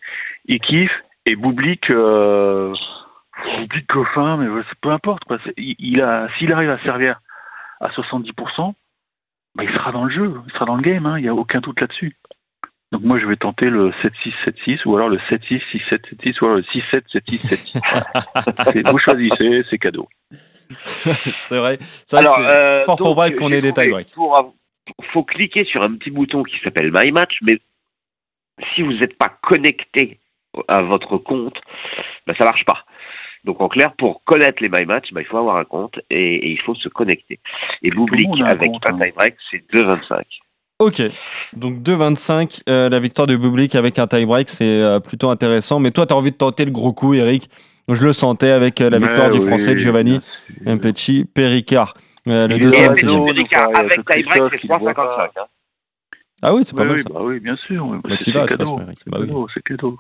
Il 0.46 0.60
kiffe. 0.60 0.92
Et 1.26 1.36
Boublik, 1.36 1.90
euh, 1.90 2.74
Boublik 3.60 3.88
Coffin, 3.88 4.38
mais 4.38 4.48
peu 4.82 4.90
importe. 4.90 5.24
Quoi. 5.26 5.38
Il, 5.58 5.76
il 5.80 6.02
a, 6.02 6.28
s'il 6.38 6.52
arrive 6.52 6.70
à 6.72 6.80
servir 6.84 7.20
à 7.80 7.90
70%, 7.90 8.74
bah, 9.56 9.64
il 9.64 9.70
sera 9.72 9.92
dans 9.92 10.06
le 10.06 10.12
jeu, 10.12 10.34
il 10.48 10.52
sera 10.54 10.66
dans 10.66 10.76
le 10.76 10.82
game, 10.82 11.06
hein, 11.06 11.18
il 11.20 11.24
n'y 11.24 11.28
a 11.30 11.36
aucun 11.36 11.60
doute 11.60 11.80
là-dessus. 11.82 12.16
Donc 12.92 13.04
moi 13.04 13.20
je 13.20 13.26
vais 13.26 13.38
tenter 13.38 13.70
le 13.70 13.92
7-6, 14.04 14.34
7-6, 14.46 14.82
ou 14.86 14.96
alors 14.96 15.08
le 15.10 15.18
7-6, 15.30 15.62
6-7, 15.72 16.02
7-6, 16.24 16.42
ou 16.42 16.46
alors 16.46 16.58
le 16.58 16.64
6-7, 16.64 17.04
7-6, 17.14 17.48
7-6. 17.48 17.80
Voilà. 17.82 18.74
C'est- 18.74 18.90
Vous 18.92 18.98
choisissez, 18.98 19.64
c'est 19.70 19.78
cadeau. 19.78 20.10
c'est 21.36 21.58
vrai. 21.58 21.78
Que 21.78 21.84
c'est 22.08 22.18
euh, 22.18 22.84
fort 22.86 23.16
break 23.16 23.36
qu'on 23.38 23.52
ait 23.52 23.62
des 23.62 23.74
tie-breaks. 23.74 24.14
av- 24.18 24.52
faut 25.14 25.24
cliquer 25.24 25.64
sur 25.66 25.84
un 25.84 25.96
petit 25.96 26.12
bouton 26.12 26.44
qui 26.44 26.60
s'appelle 26.60 26.92
My 26.94 27.12
Match, 27.12 27.38
mais 27.44 27.60
si 28.74 28.82
vous 28.82 28.94
n'êtes 28.94 29.18
pas 29.18 29.30
connecté 29.42 30.20
à 30.68 30.82
votre 30.82 31.18
compte, 31.18 31.58
bah, 32.28 32.34
ça 32.38 32.46
marche 32.46 32.66
pas. 32.66 32.86
Donc 33.44 33.60
en 33.62 33.70
clair, 33.70 33.94
pour 33.98 34.24
connaître 34.24 34.62
les 34.62 34.70
My 34.70 34.86
Match, 34.86 35.12
bah, 35.12 35.22
il 35.22 35.26
faut 35.26 35.38
avoir 35.38 35.58
un 35.58 35.66
compte 35.66 36.00
et, 36.10 36.36
et 36.36 36.50
il 36.52 36.62
faut 36.62 36.76
se 36.76 36.90
connecter. 36.90 37.40
Et 37.82 37.90
un 37.90 38.44
avec 38.46 38.72
compte, 38.72 38.88
un 38.88 38.94
hein. 38.94 39.00
tie-break, 39.02 39.36
c'est 39.50 39.64
2,25. 39.74 40.22
Ok, 40.80 41.02
donc 41.54 41.76
2-25, 41.84 42.62
euh, 42.68 42.90
la 42.90 43.00
victoire 43.00 43.28
de 43.28 43.36
Bublik 43.36 43.76
avec 43.76 44.00
un 44.00 44.08
tie-break, 44.08 44.50
c'est 44.50 44.66
euh, 44.66 45.00
plutôt 45.00 45.30
intéressant. 45.30 45.80
Mais 45.80 45.92
toi, 45.92 46.08
tu 46.08 46.14
as 46.14 46.18
envie 46.18 46.32
de 46.32 46.36
tenter 46.38 46.66
le 46.66 46.72
gros 46.72 46.92
coup, 46.92 47.14
Eric? 47.14 47.50
Je 47.88 48.04
le 48.04 48.14
sentais 48.14 48.50
avec 48.50 48.82
euh, 48.82 48.90
la 48.90 48.98
victoire 48.98 49.28
Mais 49.28 49.34
du 49.38 49.40
oui, 49.42 49.48
français 49.48 49.78
Giovanni. 49.78 50.22
Mpecci 50.66 51.26
Péricard. 51.26 51.94
Euh, 52.28 52.48
le 52.48 52.58
Il 52.58 52.66
est 52.68 52.72
dans 52.72 52.82
la 52.82 52.94
226e. 52.96 53.06
zone. 53.06 53.30
Et 53.30 53.34
donc, 53.34 53.50
pareil, 53.52 53.76
avec 53.76 53.92
tie-break, 53.92 54.26
Christophe 54.26 54.52
c'est 54.52 54.58
qui 54.60 54.68
le 54.68 54.80
voit 54.80 54.92
3,55. 54.92 55.30
Ah 56.44 56.54
oui, 56.56 56.64
c'est 56.66 56.76
pas 56.76 56.82
Oui, 56.84 56.88
mal 56.90 56.98
oui, 56.98 57.04
ça. 57.04 57.10
bah 57.14 57.20
oui, 57.24 57.40
bien 57.40 57.56
sûr. 57.56 57.86
Bah, 58.04 58.10
c'est 58.20 58.32
cadeau. 58.32 58.56
façon, 58.58 58.82
Eric. 58.82 59.00
C'est 59.04 59.12
Bah 59.12 59.18
oui. 59.22 59.28
cadeau, 59.28 59.48
cadeau. 59.64 59.98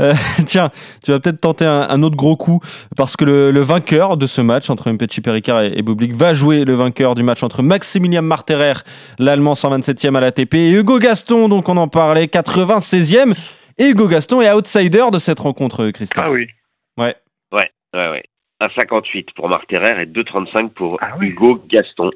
Euh, 0.00 0.12
tiens, 0.46 0.70
tu 1.04 1.12
vas 1.12 1.20
peut-être 1.20 1.40
tenter 1.40 1.64
un, 1.64 1.86
un 1.88 2.02
autre 2.02 2.16
gros 2.16 2.36
coup 2.36 2.60
parce 2.96 3.16
que 3.16 3.24
le, 3.24 3.50
le 3.52 3.60
vainqueur 3.60 4.16
de 4.16 4.26
ce 4.26 4.40
match 4.40 4.68
entre 4.70 4.90
Mpecci 4.90 5.20
Péricard 5.20 5.62
et, 5.62 5.72
et 5.78 5.82
Bublik 5.82 6.12
va 6.12 6.32
jouer 6.32 6.64
le 6.64 6.74
vainqueur 6.74 7.14
du 7.14 7.22
match 7.22 7.42
entre 7.42 7.62
Maximilian 7.62 8.22
Marterer, 8.22 8.74
l'Allemand 9.18 9.52
127e 9.54 10.16
à 10.16 10.20
l'ATP, 10.20 10.54
et 10.54 10.70
Hugo 10.72 10.98
Gaston, 10.98 11.48
donc 11.48 11.68
on 11.68 11.76
en 11.76 11.88
parlait, 11.88 12.26
96e. 12.26 13.34
Et 13.78 13.90
Hugo 13.90 14.08
Gaston 14.08 14.40
est 14.40 14.50
outsider 14.52 15.04
de 15.12 15.18
cette 15.20 15.38
rencontre, 15.38 15.90
Christophe. 15.90 16.24
Ah 16.26 16.30
oui. 16.32 16.48
Ouais, 16.96 17.14
ouais. 17.52 18.24
1,58 18.60 19.26
pour 19.36 19.48
Marc 19.48 19.68
Terrer 19.68 20.02
et 20.02 20.06
2,35 20.06 20.70
pour 20.70 20.98
Ah 21.00 21.12
oui. 21.20 21.28
Hugo 21.28 21.62
Gaston. 21.68 22.10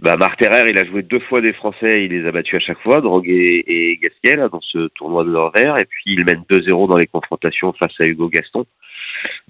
Bah, 0.00 0.16
Marc 0.16 0.38
Terrer, 0.38 0.70
il 0.70 0.78
a 0.78 0.84
joué 0.84 1.02
deux 1.02 1.18
fois 1.20 1.40
des 1.40 1.52
Français, 1.52 2.04
il 2.04 2.12
les 2.12 2.26
a 2.26 2.30
battus 2.30 2.54
à 2.54 2.60
chaque 2.60 2.80
fois, 2.80 3.00
Drogue 3.00 3.28
et, 3.28 3.64
et 3.66 4.00
dans 4.36 4.60
ce 4.60 4.88
tournoi 4.88 5.24
de 5.24 5.30
l'envers, 5.30 5.76
et 5.76 5.84
puis 5.84 6.12
il 6.12 6.24
mène 6.24 6.44
2-0 6.48 6.88
dans 6.88 6.96
les 6.96 7.08
confrontations 7.08 7.72
face 7.72 8.00
à 8.00 8.04
Hugo 8.04 8.28
Gaston. 8.28 8.64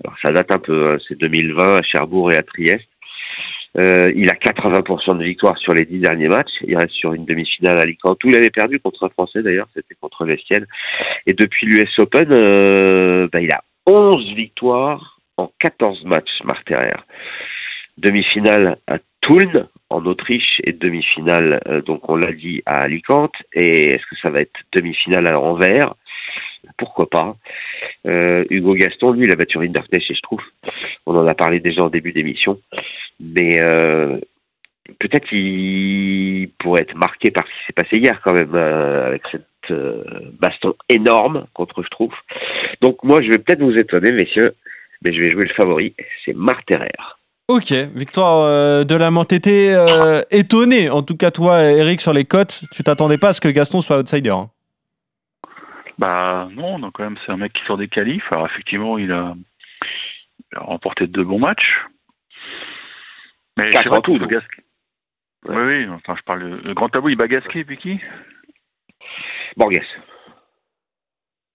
Alors 0.02 0.16
ça 0.24 0.32
date 0.32 0.50
un 0.50 0.58
peu, 0.58 0.92
hein, 0.92 0.98
c'est 1.06 1.18
2020 1.18 1.76
à 1.76 1.82
Cherbourg 1.82 2.32
et 2.32 2.36
à 2.36 2.42
Trieste. 2.42 2.88
Euh, 3.76 4.10
il 4.16 4.30
a 4.30 4.34
80% 4.34 5.18
de 5.18 5.24
victoires 5.24 5.58
sur 5.58 5.74
les 5.74 5.84
dix 5.84 5.98
derniers 5.98 6.28
matchs. 6.28 6.52
Il 6.62 6.76
reste 6.76 6.92
sur 6.92 7.12
une 7.12 7.26
demi-finale 7.26 7.78
à 7.78 7.82
Alicante 7.82 8.22
où 8.24 8.28
il 8.28 8.34
avait 8.34 8.50
perdu 8.50 8.80
contre 8.80 9.04
un 9.04 9.10
Français 9.10 9.42
d'ailleurs, 9.42 9.68
c'était 9.74 9.94
contre 10.00 10.24
Vestienne. 10.24 10.66
Et 11.26 11.34
depuis 11.34 11.66
l'US 11.66 11.98
Open, 11.98 12.28
euh, 12.32 13.28
bah, 13.30 13.40
il 13.40 13.52
a 13.52 13.62
11 13.86 14.34
victoires 14.34 15.20
en 15.36 15.52
14 15.60 16.04
matchs, 16.04 16.42
Marc. 16.44 16.72
Demi-finale 17.98 18.78
à 18.86 18.98
Toulon, 19.28 19.68
en 19.90 20.06
Autriche, 20.06 20.58
et 20.64 20.72
demi-finale, 20.72 21.60
euh, 21.68 21.82
donc 21.82 22.08
on 22.08 22.16
l'a 22.16 22.32
dit, 22.32 22.62
à 22.64 22.80
Alicante. 22.80 23.34
Et 23.52 23.88
est-ce 23.88 24.06
que 24.06 24.16
ça 24.22 24.30
va 24.30 24.40
être 24.40 24.58
demi-finale 24.74 25.28
à 25.28 25.38
Anvers 25.38 25.94
Pourquoi 26.78 27.10
pas? 27.10 27.36
Euh, 28.06 28.46
Hugo 28.48 28.72
Gaston, 28.72 29.12
lui, 29.12 29.26
il 29.26 29.32
a 29.32 29.36
battu 29.36 29.58
et 29.62 29.70
je 30.00 30.22
trouve. 30.22 30.40
On 31.04 31.14
en 31.14 31.26
a 31.26 31.34
parlé 31.34 31.60
déjà 31.60 31.82
en 31.82 31.90
début 31.90 32.12
d'émission. 32.12 32.58
Mais 33.20 33.60
euh, 33.60 34.16
peut-être 34.98 35.28
qu'il 35.28 36.48
pourrait 36.58 36.82
être 36.82 36.96
marqué 36.96 37.30
par 37.30 37.44
ce 37.46 37.50
qui 37.50 37.66
s'est 37.66 37.72
passé 37.74 37.98
hier 37.98 38.18
quand 38.24 38.32
même, 38.32 38.54
avec 38.54 39.22
cette 39.30 39.44
baston 40.40 40.72
énorme 40.88 41.46
contre 41.52 41.82
je 41.82 41.90
trouve. 41.90 42.14
Donc 42.80 43.04
moi, 43.04 43.20
je 43.20 43.28
vais 43.28 43.38
peut-être 43.38 43.60
vous 43.60 43.76
étonner, 43.76 44.12
messieurs, 44.12 44.54
mais 45.02 45.12
je 45.12 45.20
vais 45.20 45.30
jouer 45.30 45.44
le 45.44 45.54
favori, 45.54 45.94
c'est 46.24 46.34
Marc 46.34 46.64
Terrer. 46.64 46.88
Ok, 47.48 47.72
victoire 47.72 48.40
euh, 48.42 48.84
de 48.84 48.94
la 48.94 49.10
T'étais 49.24 49.72
euh, 49.72 50.20
étonné, 50.30 50.90
en 50.90 51.02
tout 51.02 51.16
cas 51.16 51.30
toi, 51.30 51.62
Eric, 51.62 52.02
sur 52.02 52.12
les 52.12 52.26
cotes. 52.26 52.62
Tu 52.72 52.82
t'attendais 52.82 53.16
pas 53.16 53.30
à 53.30 53.32
ce 53.32 53.40
que 53.40 53.48
Gaston 53.48 53.80
soit 53.80 53.98
outsider. 53.98 54.30
hein. 54.30 54.50
Bah 55.96 56.48
non, 56.52 56.78
donc 56.78 56.92
quand 56.92 57.04
même 57.04 57.16
c'est 57.24 57.32
un 57.32 57.38
mec 57.38 57.52
qui 57.54 57.64
sort 57.64 57.78
des 57.78 57.88
qualifs. 57.88 58.30
Alors 58.30 58.46
effectivement 58.46 58.98
il 58.98 59.10
a, 59.10 59.34
il 60.52 60.58
a 60.58 60.60
remporté 60.60 61.06
deux 61.06 61.24
bons 61.24 61.40
matchs. 61.40 61.80
Mais 63.56 63.72
c'est 63.72 63.88
vrai 63.88 64.00
tout, 64.02 64.14
que 64.14 64.18
donc. 64.20 64.30
Gasquet. 64.30 64.62
Ouais. 65.48 65.56
Oui, 65.56 65.62
oui, 65.62 65.88
enfin 65.88 66.14
je 66.16 66.22
parle 66.22 66.40
le, 66.40 66.60
le 66.60 66.74
grand 66.74 66.88
tableau, 66.88 67.08
il 67.08 67.16
bat 67.16 67.28
Gasquet 67.28 67.60
et 67.60 67.64
puis 67.64 67.78
qui? 67.78 67.98
Borges. 69.56 69.72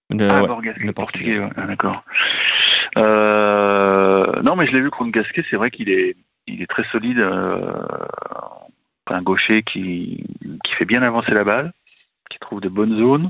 Le- 0.10 0.28
Ah, 0.30 0.42
ouais, 0.42 0.48
Borges, 0.48 0.66
le 0.66 0.88
le 0.88 0.94
Portugais. 0.94 1.38
portugais, 1.38 1.40
ouais, 1.40 1.50
ah, 1.56 1.68
d'accord. 1.68 2.04
Euh, 2.98 4.42
non, 4.44 4.56
mais 4.56 4.68
je 4.68 4.72
l'ai 4.74 4.82
vu 4.82 4.90
contre 4.92 5.12
Gasquet, 5.12 5.44
c'est 5.50 5.56
vrai 5.56 5.72
qu'il 5.72 5.90
est, 5.90 6.16
il 6.48 6.62
est 6.62 6.68
très 6.70 6.84
solide. 6.86 7.20
Euh, 7.20 7.84
un 9.08 9.22
gaucher 9.22 9.62
qui, 9.64 10.24
qui 10.64 10.74
fait 10.74 10.86
bien 10.86 11.04
avancer 11.04 11.32
la 11.34 11.44
balle, 11.44 11.72
qui 12.32 12.40
trouve 12.40 12.62
de 12.62 12.70
bonnes 12.70 12.98
zones. 12.98 13.30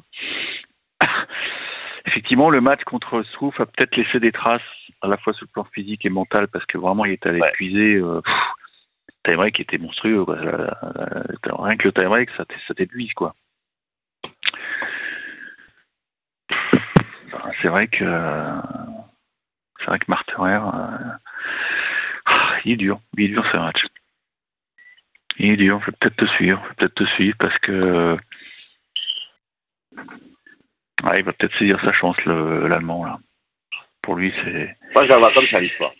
Effectivement, 2.05 2.49
le 2.49 2.61
match 2.61 2.83
contre 2.85 3.23
Strouf 3.23 3.59
a 3.59 3.65
peut-être 3.65 3.95
laissé 3.97 4.19
des 4.19 4.31
traces, 4.31 4.61
à 5.01 5.07
la 5.07 5.17
fois 5.17 5.33
sur 5.33 5.45
le 5.45 5.51
plan 5.51 5.63
physique 5.73 6.05
et 6.05 6.09
mental, 6.09 6.47
parce 6.47 6.65
que 6.65 6.77
vraiment, 6.77 7.03
il 7.05 7.13
est 7.13 7.25
allé 7.25 7.39
Ouais. 7.41 7.49
épuiser. 7.49 7.95
Euh, 7.95 8.21
tie-break 9.25 9.59
était 9.59 9.77
monstrueux. 9.77 10.23
Quoi. 10.25 10.37
La- 10.37 10.77
rien 11.59 11.75
que 11.75 11.87
le 11.87 11.91
tie-break, 11.93 12.29
ça 12.37 12.45
t'é- 12.45 12.55
ça 12.67 12.73
t'épuise, 12.73 13.11
quoi. 13.13 13.33
Enfin, 17.33 17.49
c'est 17.61 17.67
vrai 17.69 17.87
que 17.87 18.03
c'est 19.83 19.87
vrai 19.89 19.99
que 19.99 20.05
Marterer, 20.07 20.55
euh, 20.55 21.13
ah, 22.25 22.55
il 22.65 22.73
est 22.73 22.77
dur, 22.77 22.99
il 23.17 23.25
est 23.25 23.27
dur 23.29 23.45
ce 23.51 23.57
match. 23.57 23.85
Il 25.37 25.51
est 25.51 25.57
dur, 25.57 25.79
je 25.81 25.87
vais 25.87 25.97
peut-être 25.99 26.15
te 26.15 26.25
suivre, 26.35 26.61
je 26.63 26.69
vais 26.69 26.75
peut-être 26.75 26.93
te 26.95 27.03
suivre 27.15 27.35
parce 27.39 27.57
que 27.59 28.17
ah, 31.03 31.13
il 31.17 31.23
va 31.23 31.33
peut-être 31.33 31.57
saisir 31.57 31.79
sa 31.81 31.91
chance 31.93 32.15
le- 32.25 32.67
l'allemand 32.67 33.05
là. 33.05 33.17
Pour 34.01 34.15
lui 34.15 34.33
c'est 34.43 34.75
Moi, 34.95 35.03
je 35.05 35.09
la 35.09 35.17
vois 35.17 35.33
comme 35.33 35.47
ça, 35.47 35.59
l'histoire. 35.59 35.91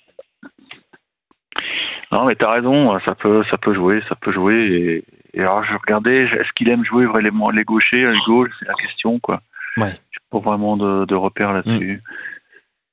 non 2.11 2.25
mais 2.25 2.35
t'as 2.35 2.51
raison, 2.51 2.99
ça 3.01 3.15
peut 3.15 3.43
ça 3.49 3.57
peut 3.57 3.73
jouer, 3.73 4.01
ça 4.07 4.15
peut 4.15 4.31
jouer 4.31 4.55
et 4.55 5.03
Et 5.35 5.41
alors, 5.41 5.63
je 5.63 5.73
regardais, 5.75 6.25
est-ce 6.25 6.51
qu'il 6.53 6.69
aime 6.69 6.85
jouer 6.85 7.05
vraiment 7.07 7.49
les 7.49 7.63
gauchers, 7.63 8.05
les 8.05 8.19
gauches 8.27 8.51
C'est 8.59 8.67
la 8.67 8.75
question, 8.75 9.19
quoi. 9.19 9.41
Ouais. 9.77 9.89
J'ai 10.11 10.19
pas 10.29 10.37
vraiment 10.37 10.77
de, 10.77 11.05
de 11.05 11.15
repères 11.15 11.53
là-dessus. 11.53 12.03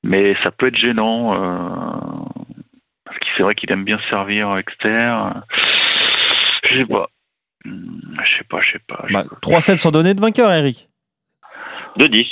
Mais 0.03 0.35
ça 0.43 0.51
peut 0.51 0.67
être 0.67 0.77
gênant. 0.77 1.33
Euh, 1.35 1.69
parce 3.05 3.19
que 3.19 3.25
c'est 3.37 3.43
vrai 3.43 3.55
qu'il 3.55 3.71
aime 3.71 3.83
bien 3.83 3.99
se 3.99 4.09
servir 4.09 4.57
externe. 4.57 5.43
Je 6.63 6.77
sais 6.77 6.85
pas. 6.85 7.07
Hmm, 7.65 7.99
Je 8.23 8.37
sais 8.37 8.43
pas, 8.45 8.61
je 8.61 8.71
sais 8.71 8.81
pas. 8.87 9.03
je 9.07 9.13
Bah, 9.13 9.23
sais 9.23 9.29
pas. 9.29 9.35
3-7 9.59 9.77
sans 9.77 9.91
donner 9.91 10.13
de 10.13 10.21
vainqueur, 10.21 10.51
Eric. 10.51 10.89
De 11.97 12.07
10. 12.07 12.25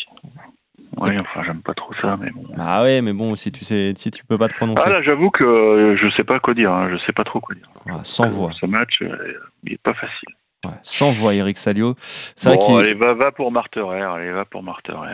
Ouais, 0.97 1.17
enfin, 1.19 1.43
j'aime 1.45 1.61
pas 1.61 1.73
trop 1.73 1.93
ça, 2.01 2.17
mais 2.19 2.29
bon. 2.31 2.43
Ah 2.57 2.81
ouais, 2.83 3.01
mais 3.01 3.13
bon, 3.13 3.35
si 3.35 3.51
tu 3.51 3.63
sais, 3.63 3.93
si 3.95 4.11
tu 4.11 4.25
peux 4.25 4.37
pas 4.37 4.49
te 4.49 4.55
prononcer. 4.55 4.81
Ah 4.85 4.89
là, 4.89 5.01
j'avoue 5.01 5.29
que 5.29 5.95
je 6.01 6.09
sais 6.11 6.23
pas 6.23 6.39
quoi 6.39 6.53
dire. 6.53 6.71
hein. 6.73 6.89
Je 6.91 6.97
sais 7.05 7.13
pas 7.13 7.23
trop 7.23 7.39
quoi 7.39 7.55
dire. 7.55 7.69
Ah, 7.89 7.99
sans 8.03 8.27
voix. 8.27 8.51
Ce 8.59 8.65
match, 8.65 9.01
euh, 9.01 9.15
il 9.63 9.73
est 9.73 9.81
pas 9.81 9.93
facile. 9.93 10.29
Ouais, 10.65 10.71
sans 10.83 11.11
voix, 11.11 11.33
Eric 11.35 11.57
Salio. 11.57 11.95
C'est 12.35 12.49
Bon, 12.49 12.73
vrai 12.75 12.83
allez, 12.83 12.93
va, 12.95 13.13
va 13.13 13.31
pour 13.31 13.51
Marterer. 13.51 14.01
Allez, 14.01 14.31
va 14.31 14.43
pour 14.45 14.61
Marterer. 14.63 15.13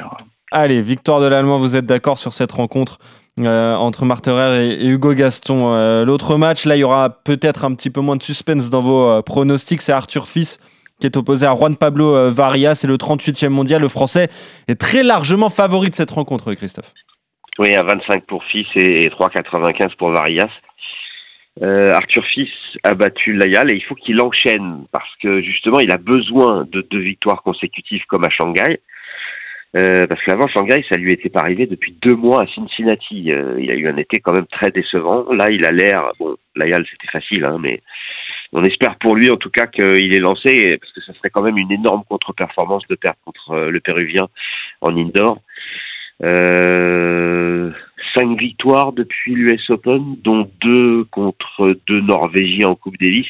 Allez, 0.58 0.82
victoire 0.82 1.20
de 1.20 1.28
l'Allemand, 1.28 1.60
vous 1.60 1.76
êtes 1.76 1.86
d'accord 1.86 2.18
sur 2.18 2.32
cette 2.32 2.54
rencontre 2.54 2.98
euh, 3.42 3.76
entre 3.76 4.06
Marterer 4.06 4.70
et, 4.70 4.88
Hugo 4.88 5.14
Gaston. 5.14 5.74
Euh, 5.74 6.06
L'autre 6.06 6.38
match, 6.38 6.64
là, 6.64 6.78
il 6.78 6.80
y 6.80 6.84
aura 6.86 7.10
peut-être 7.10 7.66
un 7.66 7.76
petit 7.76 7.90
peu 7.90 8.00
moins 8.00 8.16
de 8.16 8.24
suspense 8.24 8.70
dans 8.70 8.80
vos 8.80 9.06
euh, 9.06 9.22
pronostics. 9.22 9.82
C'est 9.82 9.92
Arthur 9.92 10.30
Fils 10.30 10.62
qui 11.02 11.08
est 11.08 11.18
opposé 11.18 11.46
à 11.46 11.54
Juan 11.58 11.76
Pablo 11.76 12.32
Varia. 12.32 12.74
C'est 12.74 12.88
le 12.88 12.96
38e 12.96 13.50
mondial. 13.50 13.82
Le 13.82 13.90
Français 13.90 14.30
est 14.70 14.80
très 14.80 15.04
largement 15.04 15.50
favori 15.50 15.90
de 15.90 15.96
cette 15.96 16.12
rencontre, 16.12 16.54
Christophe. 16.54 16.94
Oui, 17.60 17.76
à 17.76 17.84
25 17.84 18.26
pour 18.26 18.42
Fils 18.46 18.68
et 18.78 19.10
3,95 19.10 19.98
pour 19.98 20.12
Varias. 20.12 20.48
Arthur 21.62 22.24
Fils 22.34 22.50
a 22.84 22.94
battu 22.94 23.34
Layal 23.34 23.74
et 23.74 23.76
il 23.76 23.84
faut 23.84 23.96
qu'il 23.96 24.22
enchaîne 24.22 24.86
parce 24.94 25.10
que 25.22 25.42
justement 25.42 25.82
il 25.82 25.92
a 25.92 25.98
besoin 25.98 26.66
de 26.72 26.82
deux 26.82 27.00
victoires 27.00 27.44
consécutives 27.44 28.06
comme 28.08 28.24
à 28.24 28.30
Shanghai. 28.30 28.80
Euh, 29.76 30.08
parce 30.08 30.24
qu'avant 30.24 30.48
Shanghai, 30.48 30.86
ça 30.90 30.98
lui 30.98 31.12
était 31.12 31.30
pas 31.30 31.42
arrivé 31.42 31.68
depuis 31.68 31.98
deux 32.02 32.16
mois 32.16 32.44
à 32.44 32.48
Cincinnati. 32.48 33.32
Euh, 33.32 33.56
il 33.60 33.70
a 33.70 33.76
eu 33.76 33.88
un 33.88 33.98
été 33.98 34.22
quand 34.22 34.34
même 34.34 34.48
très 34.48 34.72
décevant. 34.72 35.26
Là, 35.34 35.48
il 35.52 35.66
a 35.66 35.72
l'air, 35.72 36.12
bon, 36.18 36.38
Layal 36.56 36.86
c'était 36.90 37.12
facile, 37.12 37.44
hein, 37.44 37.58
mais 37.60 37.82
on 38.54 38.64
espère 38.64 38.96
pour 38.98 39.16
lui 39.16 39.30
en 39.30 39.36
tout 39.36 39.50
cas 39.50 39.68
qu'il 39.68 40.16
est 40.16 40.20
lancé 40.20 40.78
parce 40.78 40.94
que 40.94 41.02
ça 41.02 41.14
serait 41.14 41.30
quand 41.30 41.42
même 41.42 41.58
une 41.58 41.72
énorme 41.72 42.04
contre-performance 42.08 42.84
de 42.88 42.96
perdre 42.96 43.18
contre 43.26 43.52
euh, 43.52 43.70
le 43.70 43.82
Péruvien 43.82 44.30
en 44.80 44.96
indoor. 44.96 45.42
Euh, 46.24 47.72
cinq 48.16 48.40
victoires 48.40 48.94
depuis 48.94 49.36
l'US 49.36 49.70
Open, 49.70 50.16
dont 50.24 50.50
deux 50.62 51.04
contre 51.06 51.76
deux 51.88 52.02
Norvégiens 52.02 52.70
en 52.70 52.76
Coupe 52.76 52.98
Davis, 53.00 53.28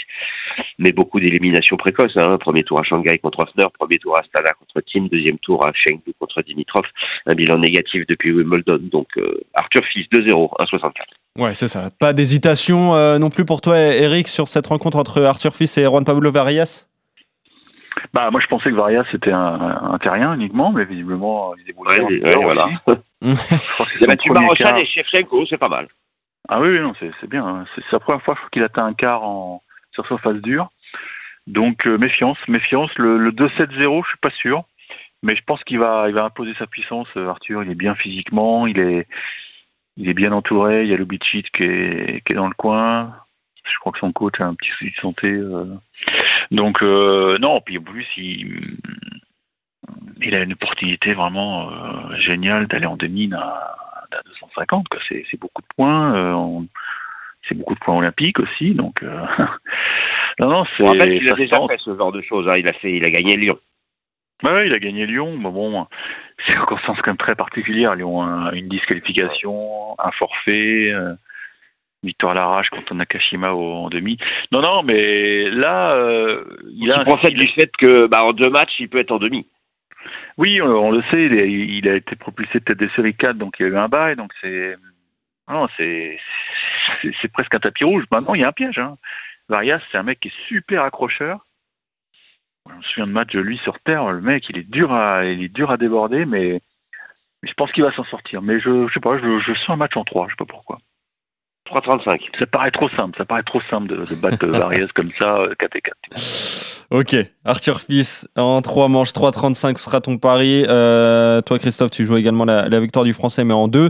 mais 0.78 0.92
beaucoup 0.92 1.20
d'éliminations 1.20 1.78
précoces. 1.78 2.16
Hein. 2.18 2.38
Premier 2.38 2.64
tour 2.64 2.80
à 2.80 2.84
Shanghai 2.84 3.18
contre 3.18 3.40
Hoffner, 3.40 3.66
premier 3.78 3.98
tour 3.98 4.16
à 4.16 4.20
Astana 4.20 4.52
contre 4.60 4.86
Tim, 4.92 5.08
deuxième 5.12 5.40
tour 5.40 5.66
à 5.68 5.72
Chengdu 5.74 6.14
contre 6.20 6.42
Dimitrov. 6.44 6.84
Un 7.26 7.34
bilan 7.34 7.58
négatif 7.58 8.06
depuis 8.08 8.32
Wimbledon. 8.32 8.80
Donc 8.92 9.08
euh, 9.18 9.42
Arthur 9.56 9.84
Fils 9.86 10.08
2-0, 10.14 10.30
1,64. 10.32 10.92
Ouais, 11.38 11.54
c'est 11.54 11.68
ça. 11.68 11.90
Pas 11.90 12.14
d'hésitation 12.14 12.96
euh, 12.96 13.18
non 13.18 13.30
plus 13.30 13.46
pour 13.46 13.62
toi, 13.62 13.78
Eric, 13.78 14.28
sur 14.28 14.48
cette 14.48 14.68
rencontre 14.68 14.98
entre 14.98 15.24
Arthur 15.24 15.56
Fils 15.56 15.78
et 15.78 15.84
Juan 15.84 16.06
Pablo 16.06 16.32
Varias? 16.32 16.86
Bah, 18.14 18.30
moi, 18.32 18.40
je 18.42 18.48
pensais 18.48 18.70
que 18.70 18.76
Varias 18.76 19.04
c'était 19.12 19.32
un, 19.32 19.92
un 19.94 19.98
terrien 20.00 20.34
uniquement, 20.34 20.72
mais 20.72 20.86
visiblement, 20.86 21.54
il 21.58 21.66
débrouille 21.66 21.88
Ouais, 21.90 22.22
ouais, 22.22 22.44
voilà. 22.44 22.66
Je 23.22 23.74
crois 23.74 23.86
que 23.86 23.92
c'est 24.00 24.08
Marochan 24.42 24.76
et 24.78 24.86
Shevchenko, 24.86 25.46
c'est 25.48 25.58
pas 25.58 25.70
mal. 25.70 25.88
Ah 26.48 26.62
oui, 26.62 26.80
non, 26.80 26.94
c'est 27.00 27.30
bien. 27.30 27.46
hein. 27.46 27.66
C'est 27.76 27.92
la 27.92 28.00
première 28.00 28.22
fois 28.22 28.38
qu'il 28.52 28.64
atteint 28.64 28.86
un 28.86 28.94
quart 28.94 29.24
en, 29.24 29.62
sur 29.92 30.06
surface 30.06 30.36
dure. 30.42 30.70
Donc, 31.48 31.88
euh, 31.88 31.98
méfiance, 31.98 32.38
méfiance. 32.48 32.92
Le, 32.98 33.18
le 33.18 33.32
2-7-0, 33.32 34.04
je 34.04 34.10
suis 34.10 34.18
pas 34.22 34.30
sûr. 34.32 34.64
Mais 35.24 35.36
je 35.36 35.44
pense 35.44 35.64
qu'il 35.64 35.80
va, 35.80 36.06
il 36.08 36.14
va 36.14 36.26
imposer 36.26 36.54
sa 36.60 36.68
puissance. 36.68 37.08
euh, 37.18 37.30
Arthur, 37.30 37.64
il 37.64 37.72
est 37.72 37.76
bien 37.76 37.96
physiquement, 37.96 38.68
il 38.68 38.78
est, 38.80 39.08
il 39.98 40.08
est 40.08 40.14
bien 40.14 40.32
entouré. 40.32 40.84
Il 40.84 40.90
y 40.90 40.94
a 40.94 40.98
Lubicic 40.98 41.52
qui 41.52 41.64
est, 41.64 42.22
qui 42.26 42.34
est 42.34 42.36
dans 42.36 42.48
le 42.48 42.54
coin. 42.54 43.16
Je 43.64 43.80
crois 43.80 43.92
que 43.92 43.98
son 44.00 44.12
coach 44.12 44.40
a 44.40 44.46
un 44.46 44.54
petit 44.54 44.70
souci 44.78 44.92
de 44.92 44.98
santé. 44.98 45.28
euh. 45.28 45.66
Donc, 46.52 46.82
euh, 46.82 47.38
non, 47.40 47.60
puis 47.62 47.78
en 47.78 47.82
plus, 47.82 48.06
il, 48.18 48.78
il 50.22 50.36
a 50.36 50.40
une 50.44 50.54
opportunité 50.54 51.14
vraiment 51.14 51.70
euh, 51.72 52.18
géniale 52.20 52.68
d'aller 52.68 52.86
en 52.86 52.96
demi 52.98 53.32
à, 53.34 53.40
à 54.12 54.22
250. 54.26 54.88
quoi. 54.90 55.00
C'est 55.10 55.40
beaucoup 55.40 55.62
de 55.62 55.68
points. 55.76 56.16
euh, 56.16 56.60
c'est 57.48 57.56
beaucoup 57.56 57.76
de 57.76 57.80
points 57.80 57.98
olympiques 57.98 58.40
aussi. 58.40 58.74
Donc, 58.74 59.04
non, 60.40 60.50
non, 60.50 60.66
c'est. 60.78 60.84
On 60.86 60.92
rappelle 60.92 61.20
qu'il 61.20 61.32
a 61.32 61.36
déjà 61.36 61.56
sent- 61.56 61.68
fait 61.70 61.78
ce 61.80 61.96
genre 61.96 62.12
de 62.12 62.22
choses. 62.22 62.48
hein. 62.50 62.58
Il 62.58 62.68
a 62.68 62.74
fait, 62.74 62.94
il 62.94 63.04
a 63.04 63.08
gagné 63.10 63.36
Lyon. 63.36 63.60
Ouais, 64.44 64.52
ouais, 64.52 64.68
il 64.68 64.74
a 64.74 64.80
gagné 64.80 65.06
Lyon. 65.06 65.38
mais 65.38 65.50
bon, 65.52 65.88
c'est 66.46 66.52
une 66.54 66.58
circonstance 66.60 66.98
quand 67.02 67.12
même 67.12 67.18
très 67.18 67.36
particulière. 67.36 67.96
Lyon, 67.96 68.22
un- 68.24 68.52
une 68.52 68.68
disqualification, 68.68 69.96
un 70.00 70.12
forfait, 70.12 70.92
euh, 70.92 71.14
victoire 72.06 72.32
à 72.34 72.36
l'arrache 72.36 72.70
contre 72.70 72.94
Nakashima 72.94 73.54
en 73.54 73.90
demi. 73.90 74.18
Non, 74.52 74.62
non, 74.62 74.84
mais 74.84 75.50
là, 75.50 75.94
euh, 75.96 76.44
il 76.72 76.92
a 76.92 77.04
procède 77.06 77.34
du 77.34 77.48
fait 77.48 77.72
que, 77.78 78.08
bah, 78.08 78.24
en 78.24 78.34
deux 78.34 78.50
matchs, 78.50 78.80
il 78.80 78.90
peut 78.90 79.00
être 79.00 79.12
en 79.12 79.18
demi. 79.18 79.48
Oui, 80.38 80.62
on, 80.62 80.68
on 80.68 80.92
le 80.92 81.02
sait, 81.12 81.26
il, 81.26 81.88
a 81.90 81.96
été 81.96 82.16
propulsé 82.16 82.62
tête 82.62 82.78
des 82.78 82.90
séries 82.90 83.16
4, 83.16 83.38
donc 83.38 83.56
il 83.60 83.64
y 83.64 83.66
a 83.66 83.70
eu 83.70 83.78
un 83.78 83.88
bail, 83.88 84.16
donc 84.16 84.32
c'est. 84.42 84.76
Non, 85.50 85.68
c'est 85.78 86.20
c'est- 87.02 87.12
c'est 87.22 87.32
presque 87.32 87.54
un 87.56 87.60
tapis 87.60 87.84
rouge. 87.84 88.04
Maintenant, 88.12 88.34
il 88.34 88.42
y 88.42 88.44
a 88.44 88.48
un 88.48 88.52
piège. 88.52 88.80
Hein. 88.80 88.98
Varias, 89.50 89.80
c'est 89.92 89.98
un 89.98 90.04
mec 90.04 90.20
qui 90.20 90.30
est 90.30 90.48
super 90.48 90.84
accrocheur. 90.84 91.46
Je 92.68 92.74
me 92.76 92.82
souviens 92.82 93.08
de 93.08 93.12
match 93.12 93.32
de 93.34 93.40
lui 93.40 93.58
sur 93.60 93.80
terre. 93.82 94.12
Le 94.12 94.22
mec, 94.22 94.50
il 94.50 94.58
est 94.58 94.70
dur 94.70 94.92
à, 94.92 95.26
il 95.26 95.44
est 95.44 95.54
dur 95.54 95.70
à 95.70 95.78
déborder, 95.78 96.26
mais, 96.26 96.62
mais 97.44 97.50
je 97.50 97.54
pense 97.54 97.72
qu'il 97.72 97.84
va 97.84 97.92
s'en 97.94 98.04
sortir. 98.06 98.42
Mais 98.42 98.60
je, 98.60 98.88
je 98.88 98.94
sais 98.94 99.00
pas, 99.00 99.18
je, 99.20 99.40
je 99.40 99.54
sens 99.54 99.70
un 99.70 99.76
match 99.76 99.96
en 99.98 100.04
3, 100.04 100.28
je 100.28 100.32
sais 100.34 100.38
pas 100.38 100.46
pourquoi. 100.46 100.80
3,35. 101.72 102.20
Ça 102.40 102.46
paraît 102.46 102.72
trop 102.72 102.90
simple, 102.90 103.16
ça 103.18 103.26
paraît 103.26 103.44
trop 103.44 103.62
simple 103.70 103.88
de, 103.88 104.06
de 104.06 104.16
battre 104.16 104.46
Varias 104.48 104.88
comme 104.94 105.10
ça, 105.20 105.38
euh, 105.38 105.54
4 105.58 105.76
et 105.76 105.82
4. 105.82 105.96
Ok, 106.92 107.16
Arthur 107.46 107.82
Fils 107.82 108.28
en 108.38 108.62
3 108.62 108.88
manches, 108.90 109.12
3,35 109.12 109.78
sera 109.78 110.02
ton 110.02 110.18
pari. 110.18 110.64
Euh, 110.68 111.42
toi, 111.42 111.58
Christophe, 111.58 111.90
tu 111.90 112.06
joues 112.06 112.18
également 112.18 112.46
la, 112.46 112.70
la 112.70 112.80
victoire 112.80 113.04
du 113.04 113.14
Français, 113.14 113.44
mais 113.44 113.56
en 113.56 113.68
2. 113.68 113.90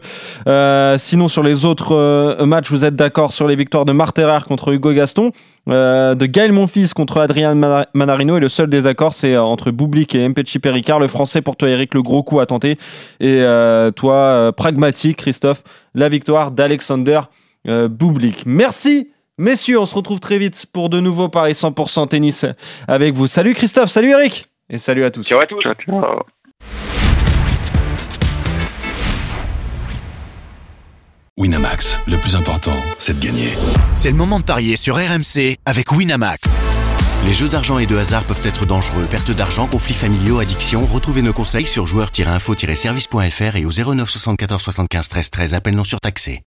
sinon, 0.97 1.27
sur 1.27 1.43
les 1.43 1.65
autres 1.65 1.93
euh, 1.93 2.45
matchs, 2.45 2.69
vous 2.71 2.85
êtes 2.85 2.95
d'accord 2.95 3.33
sur 3.33 3.47
les 3.47 3.55
victoires 3.57 3.83
de 3.85 3.91
Marterer 3.91 4.39
contre 4.47 4.71
Hugo 4.71 4.93
Gaston, 4.93 5.31
euh, 5.69 6.15
de 6.15 6.25
Gaël 6.25 6.53
Monfils 6.53 6.93
contre 6.93 7.19
Adrien 7.19 7.53
Mana- 7.55 7.87
Manarino, 7.93 8.37
et 8.37 8.39
le 8.39 8.49
seul 8.49 8.69
désaccord, 8.69 9.13
c'est 9.13 9.33
euh, 9.35 9.43
entre 9.43 9.71
Bublik 9.71 10.15
et 10.15 10.27
Mpeci 10.29 10.59
Péricard. 10.59 10.99
Le 10.99 11.07
Français, 11.07 11.41
pour 11.41 11.57
toi, 11.57 11.67
Eric, 11.69 11.93
le 11.93 12.01
gros 12.01 12.23
coup 12.23 12.39
à 12.39 12.45
tenter. 12.45 12.77
Et 13.19 13.41
euh, 13.41 13.91
toi, 13.91 14.15
euh, 14.15 14.51
pragmatique, 14.53 15.17
Christophe, 15.17 15.63
la 15.95 16.07
victoire 16.07 16.51
d'Alexander 16.51 17.19
euh, 17.67 17.87
Bublik. 17.87 18.43
Merci 18.45 19.09
Messieurs, 19.37 19.79
on 19.79 19.85
se 19.85 19.93
retrouve 19.93 20.21
très 20.21 20.37
vite 20.37 20.65
pour 20.71 20.89
de 20.89 21.01
nouveaux 21.01 21.27
paris 21.27 21.51
100% 21.51 22.07
tennis 22.07 22.45
avec 22.87 23.13
vous. 23.15 23.27
Salut 23.27 23.53
Christophe, 23.53 23.89
salut 23.89 24.11
Eric 24.11 24.49
et 24.69 24.77
salut 24.77 25.03
à 25.03 25.11
tous. 25.11 25.27
Ciao 25.27 25.39
à 25.39 25.45
tous. 25.45 25.61
Ciao, 25.61 25.73
ciao. 25.73 26.21
Winamax, 31.37 31.99
le 32.07 32.15
plus 32.15 32.37
important, 32.37 32.71
c'est 32.97 33.19
de 33.19 33.25
gagner. 33.25 33.49
C'est 33.93 34.09
le 34.09 34.15
moment 34.15 34.39
de 34.39 34.45
parier 34.45 34.77
sur 34.77 34.95
RMC 34.95 35.57
avec 35.65 35.91
Winamax. 35.91 36.55
Les 37.25 37.33
jeux 37.33 37.49
d'argent 37.49 37.77
et 37.77 37.85
de 37.85 37.97
hasard 37.97 38.23
peuvent 38.23 38.45
être 38.45 38.65
dangereux. 38.65 39.05
Perte 39.11 39.31
d'argent, 39.31 39.67
conflits 39.67 39.95
familiaux, 39.95 40.39
addiction. 40.39 40.85
Retrouvez 40.85 41.21
nos 41.21 41.33
conseils 41.33 41.67
sur 41.67 41.87
joueurs-info-service.fr 41.87 43.55
et 43.57 43.65
au 43.65 43.71
09 43.71 44.09
74 44.09 44.61
75 44.61 45.09
13 45.09 45.29
13. 45.29 45.53
Appel 45.55 45.75
non 45.75 45.83
surtaxé. 45.83 46.41